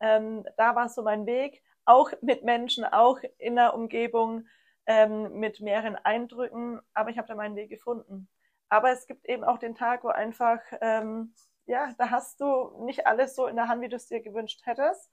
ähm, 0.00 0.44
da 0.56 0.74
war 0.74 0.88
so 0.88 1.02
mein 1.02 1.26
Weg, 1.26 1.62
auch 1.86 2.10
mit 2.20 2.44
Menschen, 2.44 2.84
auch 2.84 3.18
in 3.38 3.56
der 3.56 3.74
Umgebung, 3.74 4.46
ähm, 4.86 5.38
mit 5.40 5.60
mehreren 5.60 5.96
Eindrücken, 5.96 6.80
aber 6.94 7.10
ich 7.10 7.18
habe 7.18 7.28
da 7.28 7.34
meinen 7.34 7.56
Weg 7.56 7.70
gefunden. 7.70 8.28
Aber 8.68 8.90
es 8.90 9.06
gibt 9.06 9.24
eben 9.26 9.44
auch 9.44 9.58
den 9.58 9.74
Tag, 9.74 10.04
wo 10.04 10.08
einfach, 10.08 10.60
ähm, 10.80 11.34
ja, 11.66 11.92
da 11.98 12.10
hast 12.10 12.40
du 12.40 12.84
nicht 12.84 13.06
alles 13.06 13.34
so 13.34 13.46
in 13.46 13.56
der 13.56 13.68
Hand, 13.68 13.82
wie 13.82 13.88
du 13.88 13.96
es 13.96 14.08
dir 14.08 14.20
gewünscht 14.20 14.60
hättest. 14.64 15.10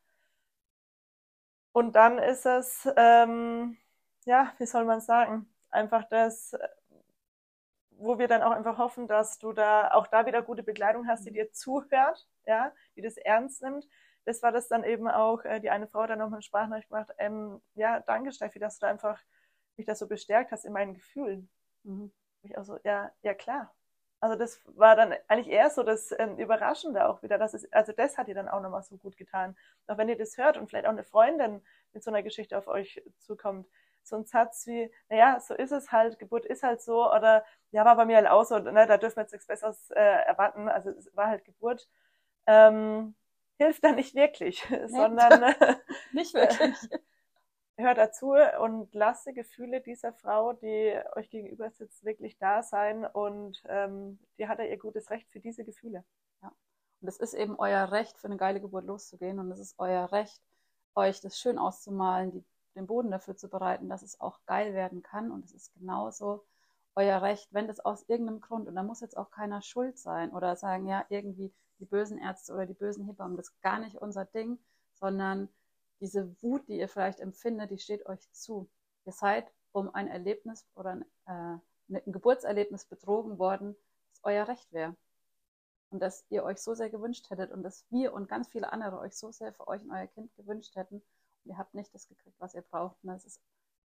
Und 1.71 1.95
dann 1.95 2.19
ist 2.19 2.45
es, 2.45 2.88
ähm, 2.97 3.77
ja, 4.25 4.53
wie 4.59 4.65
soll 4.65 4.86
man 4.86 5.01
sagen, 5.01 5.47
einfach 5.71 6.03
das, 6.09 6.55
wo 7.91 8.19
wir 8.19 8.27
dann 8.27 8.41
auch 8.43 8.51
einfach 8.51 8.77
hoffen, 8.77 9.07
dass 9.07 9.39
du 9.39 9.53
da 9.53 9.91
auch 9.91 10.07
da 10.07 10.25
wieder 10.25 10.41
gute 10.41 10.63
Begleitung 10.63 11.07
hast, 11.07 11.25
die 11.25 11.31
dir 11.31 11.51
zuhört, 11.51 12.27
ja, 12.45 12.71
die 12.95 13.01
das 13.01 13.17
ernst 13.17 13.62
nimmt. 13.63 13.88
Das 14.25 14.41
war 14.41 14.51
das 14.51 14.67
dann 14.67 14.83
eben 14.83 15.07
auch, 15.07 15.43
äh, 15.45 15.59
die 15.59 15.69
eine 15.69 15.88
Frau 15.88 16.07
dann 16.07 16.19
nochmal 16.19 16.38
eine 16.38 16.43
Sprachnachricht 16.43 16.89
gemacht, 16.89 17.12
ähm, 17.17 17.62
ja, 17.75 17.99
danke 18.01 18.31
Steffi, 18.31 18.59
dass 18.59 18.79
du 18.79 18.86
da 18.86 18.91
einfach 18.91 19.19
mich 19.77 19.86
da 19.86 19.95
so 19.95 20.07
bestärkt 20.07 20.51
hast 20.51 20.65
in 20.65 20.73
meinen 20.73 20.93
Gefühlen. 20.93 21.49
Mhm. 21.83 22.12
Ich 22.43 22.57
auch 22.57 22.63
so, 22.63 22.77
ja, 22.83 23.12
ja 23.21 23.33
klar. 23.33 23.73
Also 24.19 24.38
das 24.38 24.62
war 24.65 24.95
dann 24.95 25.13
eigentlich 25.27 25.49
eher 25.49 25.69
so 25.69 25.83
das 25.83 26.13
ähm, 26.17 26.38
Überraschende 26.38 27.07
auch 27.09 27.21
wieder. 27.23 27.38
Das 27.38 27.53
ist, 27.53 27.73
also 27.73 27.91
das 27.91 28.17
hat 28.17 28.29
ihr 28.29 28.36
dann 28.36 28.47
auch 28.47 28.62
nochmal 28.62 28.83
so 28.83 28.97
gut 28.97 29.17
getan. 29.17 29.57
Auch 29.88 29.97
wenn 29.97 30.07
ihr 30.07 30.17
das 30.17 30.38
hört 30.38 30.57
und 30.57 30.69
vielleicht 30.69 30.86
auch 30.86 30.91
eine 30.91 31.03
Freundin 31.03 31.62
mit 31.91 32.03
so 32.03 32.12
einer 32.12 32.23
Geschichte 32.23 32.57
auf 32.57 32.67
euch 32.67 33.03
zukommt, 33.19 33.67
so 34.03 34.15
ein 34.15 34.25
Satz 34.25 34.65
wie, 34.67 34.91
naja, 35.09 35.39
so 35.39 35.53
ist 35.53 35.71
es 35.71 35.91
halt, 35.91 36.19
Geburt 36.19 36.45
ist 36.45 36.63
halt 36.63 36.81
so, 36.81 37.12
oder 37.12 37.43
ja, 37.71 37.86
war 37.86 37.95
bei 37.95 38.05
mir 38.05 38.17
halt 38.17 38.27
auch 38.27 38.45
so, 38.45 38.59
ne, 38.59 38.86
da 38.88 38.97
dürfen 38.97 39.17
wir 39.17 39.23
jetzt 39.23 39.31
nichts 39.31 39.47
Besseres 39.47 39.89
äh, 39.91 39.99
erwarten, 39.99 40.69
also 40.69 40.89
es 40.91 41.15
war 41.15 41.27
halt 41.27 41.45
Geburt, 41.45 41.88
ähm, 42.47 43.15
hilft 43.57 43.83
dann 43.83 43.95
nicht 43.95 44.15
wirklich, 44.15 44.63
nee. 44.69 44.87
sondern 44.87 45.55
nicht 46.13 46.33
wirklich. 46.33 46.75
hört 47.77 47.97
dazu 47.97 48.33
und 48.61 48.93
lasst 48.93 49.25
die 49.25 49.33
Gefühle 49.33 49.81
dieser 49.81 50.13
Frau, 50.13 50.53
die 50.53 50.95
euch 51.15 51.29
gegenüber 51.29 51.71
sitzt, 51.71 52.03
wirklich 52.03 52.37
da 52.37 52.61
sein 52.61 53.05
und 53.05 53.63
ähm, 53.67 54.19
die 54.37 54.47
hat 54.47 54.59
ja 54.59 54.65
ihr 54.65 54.77
gutes 54.77 55.09
Recht 55.09 55.29
für 55.31 55.39
diese 55.39 55.63
Gefühle. 55.63 56.03
Ja. 56.41 56.51
Und 57.01 57.07
es 57.07 57.17
ist 57.17 57.33
eben 57.33 57.57
euer 57.57 57.91
Recht, 57.91 58.17
für 58.19 58.27
eine 58.27 58.37
geile 58.37 58.61
Geburt 58.61 58.85
loszugehen 58.85 59.39
und 59.39 59.51
es 59.51 59.59
ist 59.59 59.75
euer 59.79 60.11
Recht, 60.11 60.41
euch 60.95 61.19
das 61.21 61.39
schön 61.39 61.57
auszumalen, 61.57 62.31
die, 62.31 62.43
den 62.75 62.85
Boden 62.85 63.09
dafür 63.09 63.35
zu 63.35 63.49
bereiten, 63.49 63.89
dass 63.89 64.03
es 64.03 64.21
auch 64.21 64.39
geil 64.45 64.73
werden 64.73 65.01
kann 65.01 65.31
und 65.31 65.43
es 65.43 65.51
ist 65.53 65.73
genauso 65.73 66.43
euer 66.95 67.23
Recht, 67.23 67.51
wenn 67.53 67.67
das 67.67 67.79
aus 67.79 68.07
irgendeinem 68.07 68.39
Grund, 68.39 68.67
und 68.67 68.75
da 68.75 68.83
muss 68.83 69.01
jetzt 69.01 69.17
auch 69.17 69.31
keiner 69.31 69.63
schuld 69.63 69.97
sein 69.97 70.31
oder 70.31 70.55
sagen, 70.55 70.87
ja, 70.87 71.05
irgendwie 71.09 71.51
die 71.84 71.89
bösen 71.89 72.17
Ärzte 72.17 72.54
oder 72.54 72.65
die 72.65 72.74
bösen 72.74 73.06
Hebammen, 73.06 73.36
das 73.36 73.50
ist 73.50 73.62
gar 73.62 73.78
nicht 73.78 73.98
unser 73.98 74.24
Ding, 74.24 74.58
sondern 74.93 75.50
diese 76.00 76.41
Wut, 76.41 76.65
die 76.69 76.80
ihr 76.80 76.88
vielleicht 76.88 77.19
empfindet, 77.19 77.72
die 77.72 77.78
steht 77.78 78.06
euch 78.06 78.32
zu. 78.32 78.69
Ihr 79.04 79.12
seid 79.12 79.52
um 79.74 79.93
ein 79.93 80.08
Erlebnis 80.08 80.65
oder 80.76 80.91
ein, 80.91 81.02
äh, 81.26 81.60
ein 81.89 82.12
Geburtserlebnis 82.12 82.86
betrogen 82.86 83.38
worden, 83.38 83.76
das 84.12 84.22
euer 84.24 84.48
Recht 84.48 84.72
wäre. 84.72 84.96
Und 85.89 86.00
dass 86.00 86.26
ihr 86.30 86.46
euch 86.46 86.60
so 86.60 86.74
sehr 86.74 86.89
gewünscht 86.89 87.30
hättet 87.30 87.52
und 87.52 87.63
dass 87.63 87.86
wir 87.89 88.13
und 88.13 88.30
ganz 88.30 88.48
viele 88.48 88.72
andere 88.72 89.00
euch 89.00 89.13
so 89.13 89.34
sehr 89.34 89.52
für 89.52 89.67
euch 89.67 89.84
und 89.84 89.91
euer 89.91 90.08
Kind 90.08 90.34
gewünscht 90.38 90.78
hätten. 90.78 90.96
Und 90.96 91.52
ihr 91.52 91.58
habt 91.58 91.74
nicht 91.74 91.93
das 91.93 92.08
gekriegt, 92.08 92.39
was 92.39 92.56
ihr 92.56 92.62
braucht. 92.62 92.96
Und 93.04 93.10
das 93.10 93.26
ist 93.26 93.41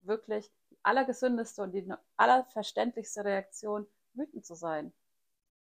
wirklich 0.01 0.51
die 0.71 0.79
allergesündeste 0.81 1.61
und 1.61 1.73
die 1.73 1.93
allerverständlichste 2.17 3.23
Reaktion, 3.23 3.85
wütend 4.13 4.45
zu 4.45 4.55
sein. 4.55 4.91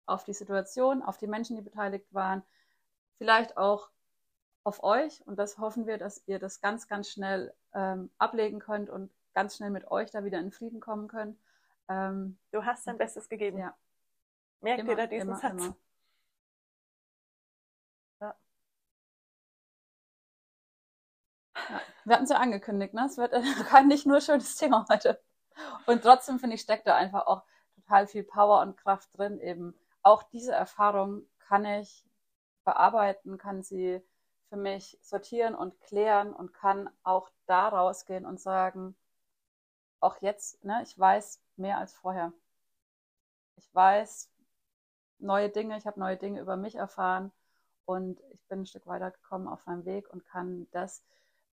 Auf 0.05 0.23
die 0.23 0.33
Situation, 0.33 1.01
auf 1.01 1.17
die 1.17 1.27
Menschen, 1.27 1.55
die 1.55 1.61
beteiligt 1.61 2.13
waren. 2.13 2.43
Vielleicht 3.17 3.57
auch 3.57 3.89
auf 4.63 4.83
euch 4.83 5.25
und 5.25 5.37
das 5.37 5.57
hoffen 5.57 5.87
wir, 5.87 5.97
dass 5.97 6.23
ihr 6.27 6.39
das 6.39 6.61
ganz, 6.61 6.87
ganz 6.87 7.09
schnell 7.09 7.53
ähm, 7.73 8.11
ablegen 8.17 8.59
könnt 8.59 8.89
und 8.89 9.11
ganz 9.33 9.55
schnell 9.55 9.69
mit 9.69 9.89
euch 9.89 10.11
da 10.11 10.23
wieder 10.23 10.39
in 10.39 10.51
Frieden 10.51 10.79
kommen 10.79 11.07
könnt. 11.07 11.37
Ähm, 11.89 12.37
du 12.51 12.63
hast 12.65 12.85
dein 12.87 12.97
Bestes 12.97 13.27
gegeben. 13.27 13.57
Ja. 13.57 13.75
Merkt 14.61 14.81
immer, 14.81 14.91
ihr 14.91 14.97
da 14.97 15.07
diesen 15.07 15.29
immer, 15.29 15.39
Satz? 15.39 15.65
Immer. 15.65 15.75
Ja. 18.19 18.35
ja. 21.55 21.81
Wir 22.05 22.15
hatten 22.15 22.23
es 22.25 22.29
ja 22.29 22.37
angekündigt, 22.37 22.93
ne? 22.93 23.05
Es 23.05 23.17
wird 23.17 23.33
kein 23.69 23.87
nicht 23.87 24.05
nur 24.05 24.21
schönes 24.21 24.55
Thema 24.55 24.85
heute. 24.89 25.19
Und 25.85 26.03
trotzdem 26.03 26.39
finde 26.39 26.55
ich, 26.55 26.61
steckt 26.61 26.87
da 26.87 26.95
einfach 26.95 27.25
auch 27.25 27.43
total 27.75 28.07
viel 28.07 28.23
Power 28.23 28.61
und 28.61 28.77
Kraft 28.77 29.17
drin. 29.17 29.39
Eben 29.39 29.73
auch 30.03 30.23
diese 30.23 30.53
Erfahrung 30.53 31.23
kann 31.39 31.65
ich 31.65 32.05
bearbeiten, 32.63 33.37
kann 33.37 33.63
sie 33.63 34.01
für 34.49 34.57
mich 34.57 34.97
sortieren 35.01 35.55
und 35.55 35.79
klären 35.81 36.33
und 36.33 36.53
kann 36.53 36.89
auch 37.03 37.29
da 37.45 37.69
rausgehen 37.69 38.25
und 38.25 38.39
sagen, 38.39 38.95
auch 39.99 40.21
jetzt, 40.21 40.63
ne, 40.63 40.81
ich 40.83 40.97
weiß 40.97 41.41
mehr 41.55 41.77
als 41.77 41.93
vorher. 41.93 42.33
Ich 43.55 43.73
weiß 43.73 44.29
neue 45.19 45.49
Dinge, 45.49 45.77
ich 45.77 45.85
habe 45.85 45.99
neue 45.99 46.17
Dinge 46.17 46.41
über 46.41 46.57
mich 46.57 46.75
erfahren 46.75 47.31
und 47.85 48.19
ich 48.31 48.45
bin 48.47 48.61
ein 48.61 48.65
Stück 48.65 48.87
weiter 48.87 49.11
gekommen 49.11 49.47
auf 49.47 49.65
meinem 49.65 49.85
Weg 49.85 50.09
und 50.11 50.25
kann 50.25 50.67
das, 50.71 51.03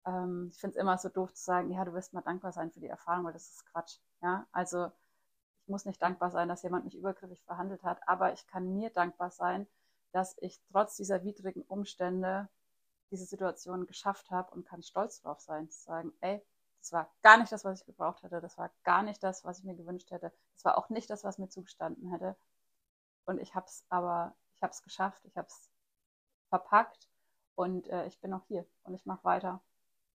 ähm, 0.05 0.49
ich 0.51 0.59
finde 0.59 0.77
es 0.77 0.81
immer 0.81 0.97
so 0.97 1.09
doof 1.09 1.33
zu 1.33 1.43
sagen, 1.43 1.71
ja, 1.71 1.85
du 1.85 1.93
wirst 1.93 2.13
mal 2.13 2.21
dankbar 2.21 2.51
sein 2.51 2.71
für 2.71 2.79
die 2.79 2.87
Erfahrung, 2.87 3.25
weil 3.25 3.33
das 3.33 3.49
ist 3.49 3.65
Quatsch. 3.71 3.97
Ja, 4.21 4.47
also 4.51 4.91
muss 5.69 5.85
nicht 5.85 6.01
dankbar 6.01 6.31
sein, 6.31 6.49
dass 6.49 6.63
jemand 6.63 6.85
mich 6.85 6.95
übergriffig 6.95 7.43
verhandelt 7.43 7.83
hat, 7.83 8.07
aber 8.07 8.33
ich 8.33 8.45
kann 8.47 8.73
mir 8.73 8.89
dankbar 8.89 9.31
sein, 9.31 9.67
dass 10.11 10.35
ich 10.39 10.59
trotz 10.71 10.95
dieser 10.95 11.23
widrigen 11.23 11.63
Umstände 11.63 12.49
diese 13.11 13.25
Situation 13.25 13.87
geschafft 13.87 14.31
habe 14.31 14.53
und 14.53 14.65
kann 14.65 14.83
stolz 14.83 15.21
drauf 15.21 15.39
sein, 15.39 15.69
zu 15.69 15.81
sagen, 15.81 16.13
ey, 16.21 16.41
das 16.79 16.91
war 16.93 17.11
gar 17.21 17.37
nicht 17.37 17.51
das, 17.51 17.65
was 17.65 17.81
ich 17.81 17.85
gebraucht 17.85 18.23
hätte, 18.23 18.41
das 18.41 18.57
war 18.57 18.71
gar 18.83 19.03
nicht 19.03 19.21
das, 19.23 19.43
was 19.43 19.59
ich 19.59 19.65
mir 19.65 19.75
gewünscht 19.75 20.11
hätte, 20.11 20.31
das 20.53 20.65
war 20.65 20.77
auch 20.77 20.89
nicht 20.89 21.09
das, 21.09 21.23
was 21.23 21.37
mir 21.37 21.49
zugestanden 21.49 22.09
hätte. 22.09 22.35
Und 23.25 23.39
ich 23.39 23.53
habe 23.55 23.65
es 23.67 23.83
aber, 23.89 24.35
ich 24.55 24.63
habe 24.63 24.71
es 24.71 24.81
geschafft, 24.81 25.23
ich 25.25 25.37
habe 25.37 25.47
es 25.47 25.69
verpackt 26.49 27.09
und 27.55 27.87
äh, 27.89 28.07
ich 28.07 28.19
bin 28.19 28.31
noch 28.31 28.45
hier 28.47 28.65
und 28.83 28.93
ich 28.93 29.05
mache 29.05 29.23
weiter. 29.23 29.61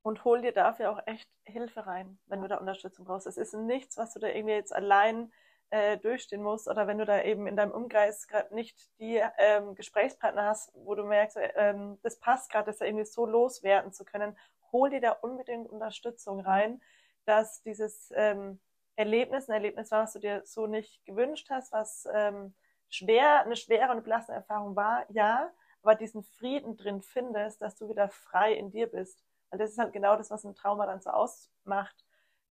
Und 0.01 0.23
hol 0.23 0.41
dir 0.41 0.53
dafür 0.53 0.91
auch 0.91 0.99
echt 1.05 1.29
Hilfe 1.43 1.85
rein, 1.85 2.19
wenn 2.27 2.41
du 2.41 2.47
da 2.47 2.57
Unterstützung 2.57 3.05
brauchst. 3.05 3.27
Es 3.27 3.37
ist 3.37 3.53
nichts, 3.53 3.97
was 3.97 4.13
du 4.13 4.19
da 4.19 4.27
irgendwie 4.27 4.53
jetzt 4.53 4.73
allein 4.73 5.31
äh, 5.71 5.97
durchstehen 5.97 6.41
musst 6.41 6.67
oder 6.67 6.87
wenn 6.87 6.97
du 6.97 7.05
da 7.05 7.21
eben 7.21 7.47
in 7.47 7.55
deinem 7.55 7.71
Umkreis 7.71 8.27
gerade 8.27 8.53
nicht 8.55 8.77
die 8.99 9.21
ähm, 9.37 9.75
Gesprächspartner 9.75 10.45
hast, 10.45 10.71
wo 10.73 10.95
du 10.95 11.03
merkst, 11.03 11.37
ähm, 11.55 11.99
das 12.01 12.19
passt 12.19 12.51
gerade, 12.51 12.67
das 12.67 12.77
da 12.77 12.85
irgendwie 12.85 13.05
so 13.05 13.25
loswerden 13.25 13.91
zu 13.91 14.05
können, 14.05 14.37
hol 14.71 14.89
dir 14.89 15.01
da 15.01 15.11
unbedingt 15.11 15.69
Unterstützung 15.69 16.39
rein, 16.39 16.81
dass 17.25 17.61
dieses 17.61 18.11
ähm, 18.15 18.59
Erlebnis 18.95 19.47
ein 19.47 19.53
Erlebnis 19.53 19.91
war, 19.91 20.03
was 20.03 20.13
du 20.13 20.19
dir 20.19 20.41
so 20.45 20.67
nicht 20.67 21.05
gewünscht 21.05 21.49
hast, 21.49 21.71
was 21.71 22.07
ähm, 22.13 22.55
schwer, 22.89 23.41
eine 23.41 23.55
schwere 23.55 23.91
und 23.91 24.03
belastende 24.03 24.39
Erfahrung 24.39 24.75
war, 24.75 25.05
ja, 25.09 25.51
aber 25.81 25.95
diesen 25.95 26.23
Frieden 26.23 26.75
drin 26.75 27.01
findest, 27.01 27.61
dass 27.61 27.77
du 27.77 27.87
wieder 27.87 28.09
frei 28.09 28.53
in 28.53 28.71
dir 28.71 28.87
bist. 28.87 29.23
Weil 29.49 29.59
das 29.59 29.71
ist 29.71 29.77
halt 29.77 29.93
genau 29.93 30.15
das, 30.15 30.31
was 30.31 30.43
ein 30.43 30.55
Trauma 30.55 30.85
dann 30.85 31.01
so 31.01 31.09
ausmacht, 31.09 32.05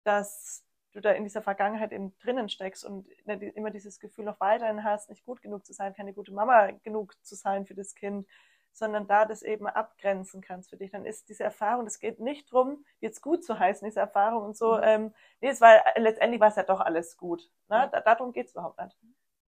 dass 0.04 0.64
du 0.92 1.00
da 1.00 1.12
in 1.12 1.24
dieser 1.24 1.42
Vergangenheit 1.42 1.92
eben 1.92 2.16
drinnen 2.18 2.48
steckst 2.48 2.84
und 2.84 3.06
immer 3.26 3.70
dieses 3.70 4.00
Gefühl 4.00 4.24
noch 4.24 4.40
weiterhin 4.40 4.84
hast, 4.84 5.10
nicht 5.10 5.24
gut 5.24 5.42
genug 5.42 5.64
zu 5.64 5.72
sein, 5.72 5.94
keine 5.94 6.12
gute 6.12 6.32
Mama 6.32 6.70
genug 6.82 7.14
zu 7.22 7.34
sein 7.34 7.66
für 7.66 7.74
das 7.74 7.94
Kind, 7.94 8.26
sondern 8.72 9.06
da 9.06 9.24
das 9.24 9.42
eben 9.42 9.66
abgrenzen 9.66 10.40
kannst 10.40 10.70
für 10.70 10.76
dich. 10.76 10.90
Dann 10.90 11.04
ist 11.04 11.28
diese 11.28 11.44
Erfahrung, 11.44 11.86
es 11.86 11.98
geht 11.98 12.20
nicht 12.20 12.50
drum, 12.50 12.84
jetzt 13.00 13.20
gut 13.22 13.44
zu 13.44 13.58
heißen, 13.58 13.86
diese 13.86 14.00
Erfahrung 14.00 14.44
und 14.44 14.56
so. 14.56 14.76
Mhm. 14.76 14.82
Ähm, 14.84 15.14
nee, 15.40 15.48
es 15.48 15.60
war 15.60 15.82
letztendlich 15.96 16.40
war 16.40 16.48
es 16.48 16.56
ja 16.56 16.62
doch 16.62 16.80
alles 16.80 17.16
gut. 17.16 17.50
Ne? 17.68 17.88
Da, 17.92 18.00
darum 18.00 18.32
geht's 18.32 18.52
überhaupt 18.52 18.80
nicht. 18.80 18.96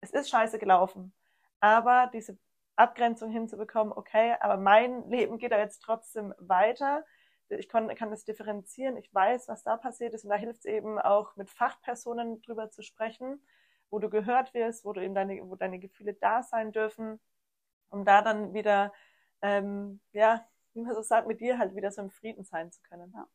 Es 0.01 0.11
ist 0.11 0.29
scheiße 0.29 0.59
gelaufen. 0.59 1.13
Aber 1.59 2.09
diese 2.13 2.37
Abgrenzung 2.75 3.31
hinzubekommen, 3.31 3.93
okay, 3.93 4.35
aber 4.39 4.57
mein 4.57 5.09
Leben 5.09 5.37
geht 5.37 5.51
da 5.51 5.57
jetzt 5.57 5.79
trotzdem 5.79 6.33
weiter 6.37 7.03
ich 7.49 7.69
kann, 7.69 7.93
kann 7.95 8.09
das 8.09 8.25
differenzieren, 8.25 8.97
ich 8.97 9.13
weiß, 9.13 9.47
was 9.47 9.63
da 9.63 9.77
passiert 9.77 10.13
ist 10.13 10.23
und 10.23 10.29
da 10.29 10.35
hilft 10.35 10.59
es 10.59 10.65
eben 10.65 10.99
auch 10.99 11.35
mit 11.35 11.49
Fachpersonen 11.49 12.41
drüber 12.41 12.71
zu 12.71 12.81
sprechen, 12.81 13.41
wo 13.89 13.99
du 13.99 14.09
gehört 14.09 14.53
wirst, 14.53 14.85
wo 14.85 14.93
du 14.93 15.01
eben 15.03 15.15
deine, 15.15 15.41
wo 15.49 15.55
deine 15.55 15.79
Gefühle 15.79 16.13
da 16.13 16.43
sein 16.43 16.71
dürfen, 16.71 17.19
um 17.89 18.05
da 18.05 18.21
dann 18.21 18.53
wieder, 18.53 18.93
ähm, 19.41 19.99
ja, 20.11 20.45
wie 20.73 20.81
man 20.81 20.95
so 20.95 21.01
sagt, 21.01 21.27
mit 21.27 21.39
dir 21.39 21.57
halt 21.57 21.75
wieder 21.75 21.91
so 21.91 22.01
im 22.01 22.09
Frieden 22.09 22.43
sein 22.43 22.71
zu 22.71 22.81
können. 22.81 23.11
Ja. 23.15 23.27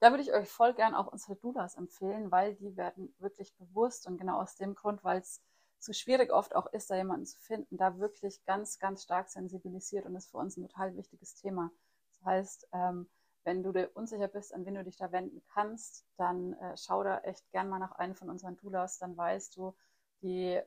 Da 0.00 0.10
würde 0.10 0.22
ich 0.22 0.32
euch 0.32 0.48
voll 0.48 0.74
gern 0.74 0.94
auch 0.94 1.06
unsere 1.06 1.36
Doulas 1.36 1.74
empfehlen, 1.74 2.30
weil 2.30 2.54
die 2.54 2.76
werden 2.76 3.14
wirklich 3.18 3.54
bewusst 3.56 4.06
und 4.06 4.18
genau 4.18 4.40
aus 4.40 4.56
dem 4.56 4.74
Grund, 4.74 5.02
weil 5.04 5.20
es 5.20 5.42
so 5.78 5.92
schwierig 5.92 6.32
oft 6.32 6.54
auch 6.54 6.66
ist, 6.72 6.90
da 6.90 6.96
jemanden 6.96 7.26
zu 7.26 7.38
finden, 7.38 7.76
da 7.76 7.98
wirklich 7.98 8.44
ganz, 8.44 8.78
ganz 8.78 9.04
stark 9.04 9.28
sensibilisiert 9.28 10.04
und 10.06 10.16
ist 10.16 10.30
für 10.30 10.38
uns 10.38 10.56
ein 10.56 10.68
total 10.68 10.96
wichtiges 10.96 11.34
Thema. 11.34 11.70
Das 12.10 12.24
heißt, 12.24 12.68
ähm, 12.72 13.08
wenn 13.46 13.62
du 13.62 13.72
dir 13.72 13.90
unsicher 13.94 14.26
bist, 14.26 14.52
an 14.52 14.66
wen 14.66 14.74
du 14.74 14.82
dich 14.82 14.96
da 14.96 15.12
wenden 15.12 15.40
kannst, 15.54 16.04
dann 16.16 16.54
äh, 16.54 16.76
schau 16.76 17.04
da 17.04 17.20
echt 17.20 17.48
gern 17.52 17.68
mal 17.68 17.78
nach 17.78 17.92
einem 17.92 18.16
von 18.16 18.28
unseren 18.28 18.56
Doulas, 18.56 18.98
dann 18.98 19.16
weißt 19.16 19.56
du, 19.56 19.72
die, 20.20 20.60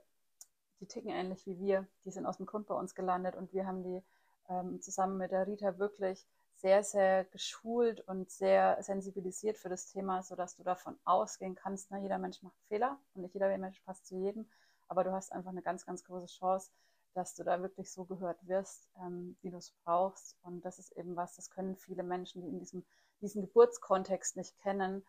die 0.79 0.87
ticken 0.87 1.11
ähnlich 1.11 1.45
wie 1.45 1.59
wir, 1.59 1.85
die 2.05 2.11
sind 2.11 2.25
aus 2.25 2.37
dem 2.37 2.45
Grund 2.45 2.67
bei 2.67 2.75
uns 2.75 2.95
gelandet 2.95 3.35
und 3.35 3.51
wir 3.51 3.67
haben 3.67 3.83
die 3.83 4.01
ähm, 4.47 4.81
zusammen 4.81 5.17
mit 5.17 5.31
der 5.31 5.45
Rita 5.45 5.77
wirklich 5.77 6.25
sehr, 6.55 6.81
sehr 6.83 7.25
geschult 7.25 7.99
und 8.07 8.31
sehr 8.31 8.81
sensibilisiert 8.81 9.57
für 9.57 9.69
das 9.69 9.87
Thema, 9.87 10.23
sodass 10.23 10.55
du 10.55 10.63
davon 10.63 10.97
ausgehen 11.03 11.55
kannst, 11.55 11.91
ne, 11.91 11.99
jeder 11.99 12.17
Mensch 12.17 12.41
macht 12.43 12.57
Fehler 12.69 12.97
und 13.13 13.23
nicht 13.23 13.33
jeder 13.33 13.55
Mensch 13.57 13.81
passt 13.81 14.07
zu 14.07 14.15
jedem, 14.15 14.49
aber 14.87 15.03
du 15.03 15.11
hast 15.11 15.33
einfach 15.33 15.51
eine 15.51 15.61
ganz, 15.61 15.85
ganz 15.85 16.05
große 16.05 16.27
Chance, 16.27 16.71
dass 17.13 17.35
du 17.35 17.43
da 17.43 17.61
wirklich 17.61 17.91
so 17.91 18.05
gehört 18.05 18.47
wirst, 18.47 18.89
ähm, 18.99 19.37
wie 19.41 19.51
du 19.51 19.57
es 19.57 19.71
brauchst. 19.83 20.37
Und 20.43 20.63
das 20.65 20.79
ist 20.79 20.91
eben 20.93 21.15
was, 21.15 21.35
das 21.35 21.49
können 21.49 21.75
viele 21.75 22.03
Menschen, 22.03 22.41
die 22.41 22.47
in 22.47 22.59
diesem, 22.59 22.85
diesen 23.21 23.41
Geburtskontext 23.41 24.37
nicht 24.37 24.57
kennen, 24.59 25.05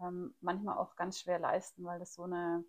ähm, 0.00 0.34
manchmal 0.40 0.78
auch 0.78 0.96
ganz 0.96 1.20
schwer 1.20 1.38
leisten, 1.38 1.84
weil 1.84 1.98
das 1.98 2.14
so 2.14 2.24
eine, 2.24 2.64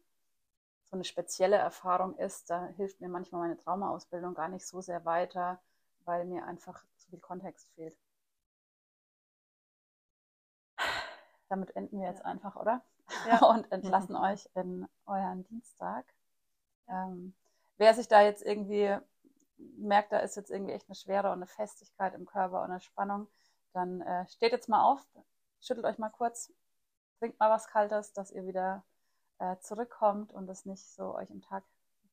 so 0.85 0.95
eine 0.95 1.03
spezielle 1.03 1.57
Erfahrung 1.57 2.17
ist. 2.17 2.49
Da 2.49 2.67
hilft 2.77 3.01
mir 3.01 3.09
manchmal 3.09 3.41
meine 3.41 3.57
Traumaausbildung 3.57 4.33
gar 4.33 4.49
nicht 4.49 4.67
so 4.67 4.81
sehr 4.81 5.05
weiter, 5.05 5.59
weil 6.05 6.25
mir 6.25 6.45
einfach 6.45 6.83
so 6.97 7.09
viel 7.09 7.19
Kontext 7.19 7.67
fehlt. 7.75 7.97
Damit 11.49 11.75
enden 11.75 11.99
wir 11.99 12.07
jetzt 12.07 12.25
einfach, 12.25 12.55
oder? 12.55 12.81
Ja. 13.27 13.39
Und 13.49 13.71
entlassen 13.71 14.15
euch 14.15 14.49
in 14.55 14.87
euren 15.05 15.43
Dienstag. 15.45 16.05
Ähm, 16.87 17.33
wer 17.77 17.93
sich 17.93 18.07
da 18.07 18.21
jetzt 18.21 18.43
irgendwie 18.43 18.97
merkt, 19.77 20.11
da 20.11 20.19
ist 20.19 20.35
jetzt 20.35 20.51
irgendwie 20.51 20.73
echt 20.73 20.87
eine 20.87 20.95
Schwere 20.95 21.27
und 21.27 21.35
eine 21.35 21.47
Festigkeit 21.47 22.13
im 22.13 22.25
Körper 22.25 22.61
und 22.61 22.71
eine 22.71 22.79
Spannung, 22.79 23.27
dann 23.73 24.01
äh, 24.01 24.27
steht 24.27 24.51
jetzt 24.51 24.69
mal 24.69 24.83
auf, 24.83 25.05
schüttelt 25.61 25.85
euch 25.85 25.97
mal 25.97 26.09
kurz, 26.09 26.53
trinkt 27.19 27.39
mal 27.39 27.49
was 27.49 27.67
Kaltes, 27.67 28.13
dass 28.13 28.31
ihr 28.31 28.45
wieder 28.45 28.83
äh, 29.39 29.57
zurückkommt 29.59 30.31
und 30.31 30.49
es 30.49 30.65
nicht 30.65 30.85
so 30.85 31.15
euch 31.15 31.29
im 31.29 31.41
Tag 31.41 31.63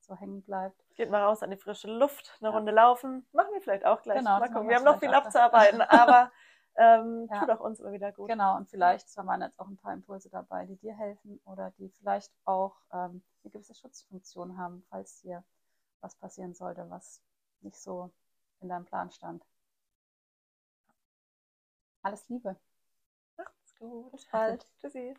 so 0.01 0.17
hängen 0.17 0.43
bleibt. 0.43 0.77
Geht 0.97 1.11
mal 1.11 1.23
raus 1.23 1.43
an 1.43 1.51
die 1.51 1.57
frische 1.57 1.89
Luft, 1.89 2.37
eine 2.41 2.51
ja. 2.51 2.57
Runde 2.57 2.73
laufen. 2.73 3.27
Machen 3.33 3.53
wir 3.53 3.61
vielleicht 3.61 3.85
auch 3.85 4.03
gleich. 4.03 4.19
Genau, 4.19 4.41
mal 4.41 4.51
gucken. 4.51 4.69
Wir 4.69 4.77
haben 4.77 4.85
noch 4.85 4.99
viel 4.99 5.15
abzuarbeiten, 5.15 5.81
aber 5.81 6.33
ähm, 6.77 7.29
ja. 7.31 7.41
tut 7.41 7.51
auch 7.51 7.61
uns 7.61 7.81
immer 7.81 7.93
wieder 7.93 8.13
gut. 8.13 8.29
Genau, 8.29 8.57
und 8.57 8.69
vielleicht 8.69 9.17
waren 9.17 9.43
jetzt 9.43 9.61
auch 9.61 9.69
ein 9.69 9.77
paar 9.77 9.93
Impulse 9.93 10.31
dabei, 10.31 10.67
die 10.67 10.77
dir 10.77 10.95
helfen 10.95 11.41
oder 11.45 11.71
die 11.79 11.91
vielleicht 11.91 12.33
auch 12.45 12.77
ähm, 12.93 13.23
eine 13.43 13.51
gewisse 13.51 13.75
Schutzfunktion 13.75 14.59
haben, 14.59 14.85
falls 14.91 15.21
dir 15.21 15.45
was 16.03 16.15
passieren 16.17 16.55
sollte, 16.55 16.89
was 16.91 17.23
nicht 17.63 17.77
so 17.77 18.11
in 18.61 18.69
deinem 18.69 18.85
Plan 18.85 19.11
stand. 19.11 19.45
Alles 22.03 22.29
Liebe. 22.29 22.57
Macht's 23.37 23.75
gut. 23.79 24.13
Bis 24.13 24.27
bald. 24.27 24.67
Tschüssi. 24.81 25.15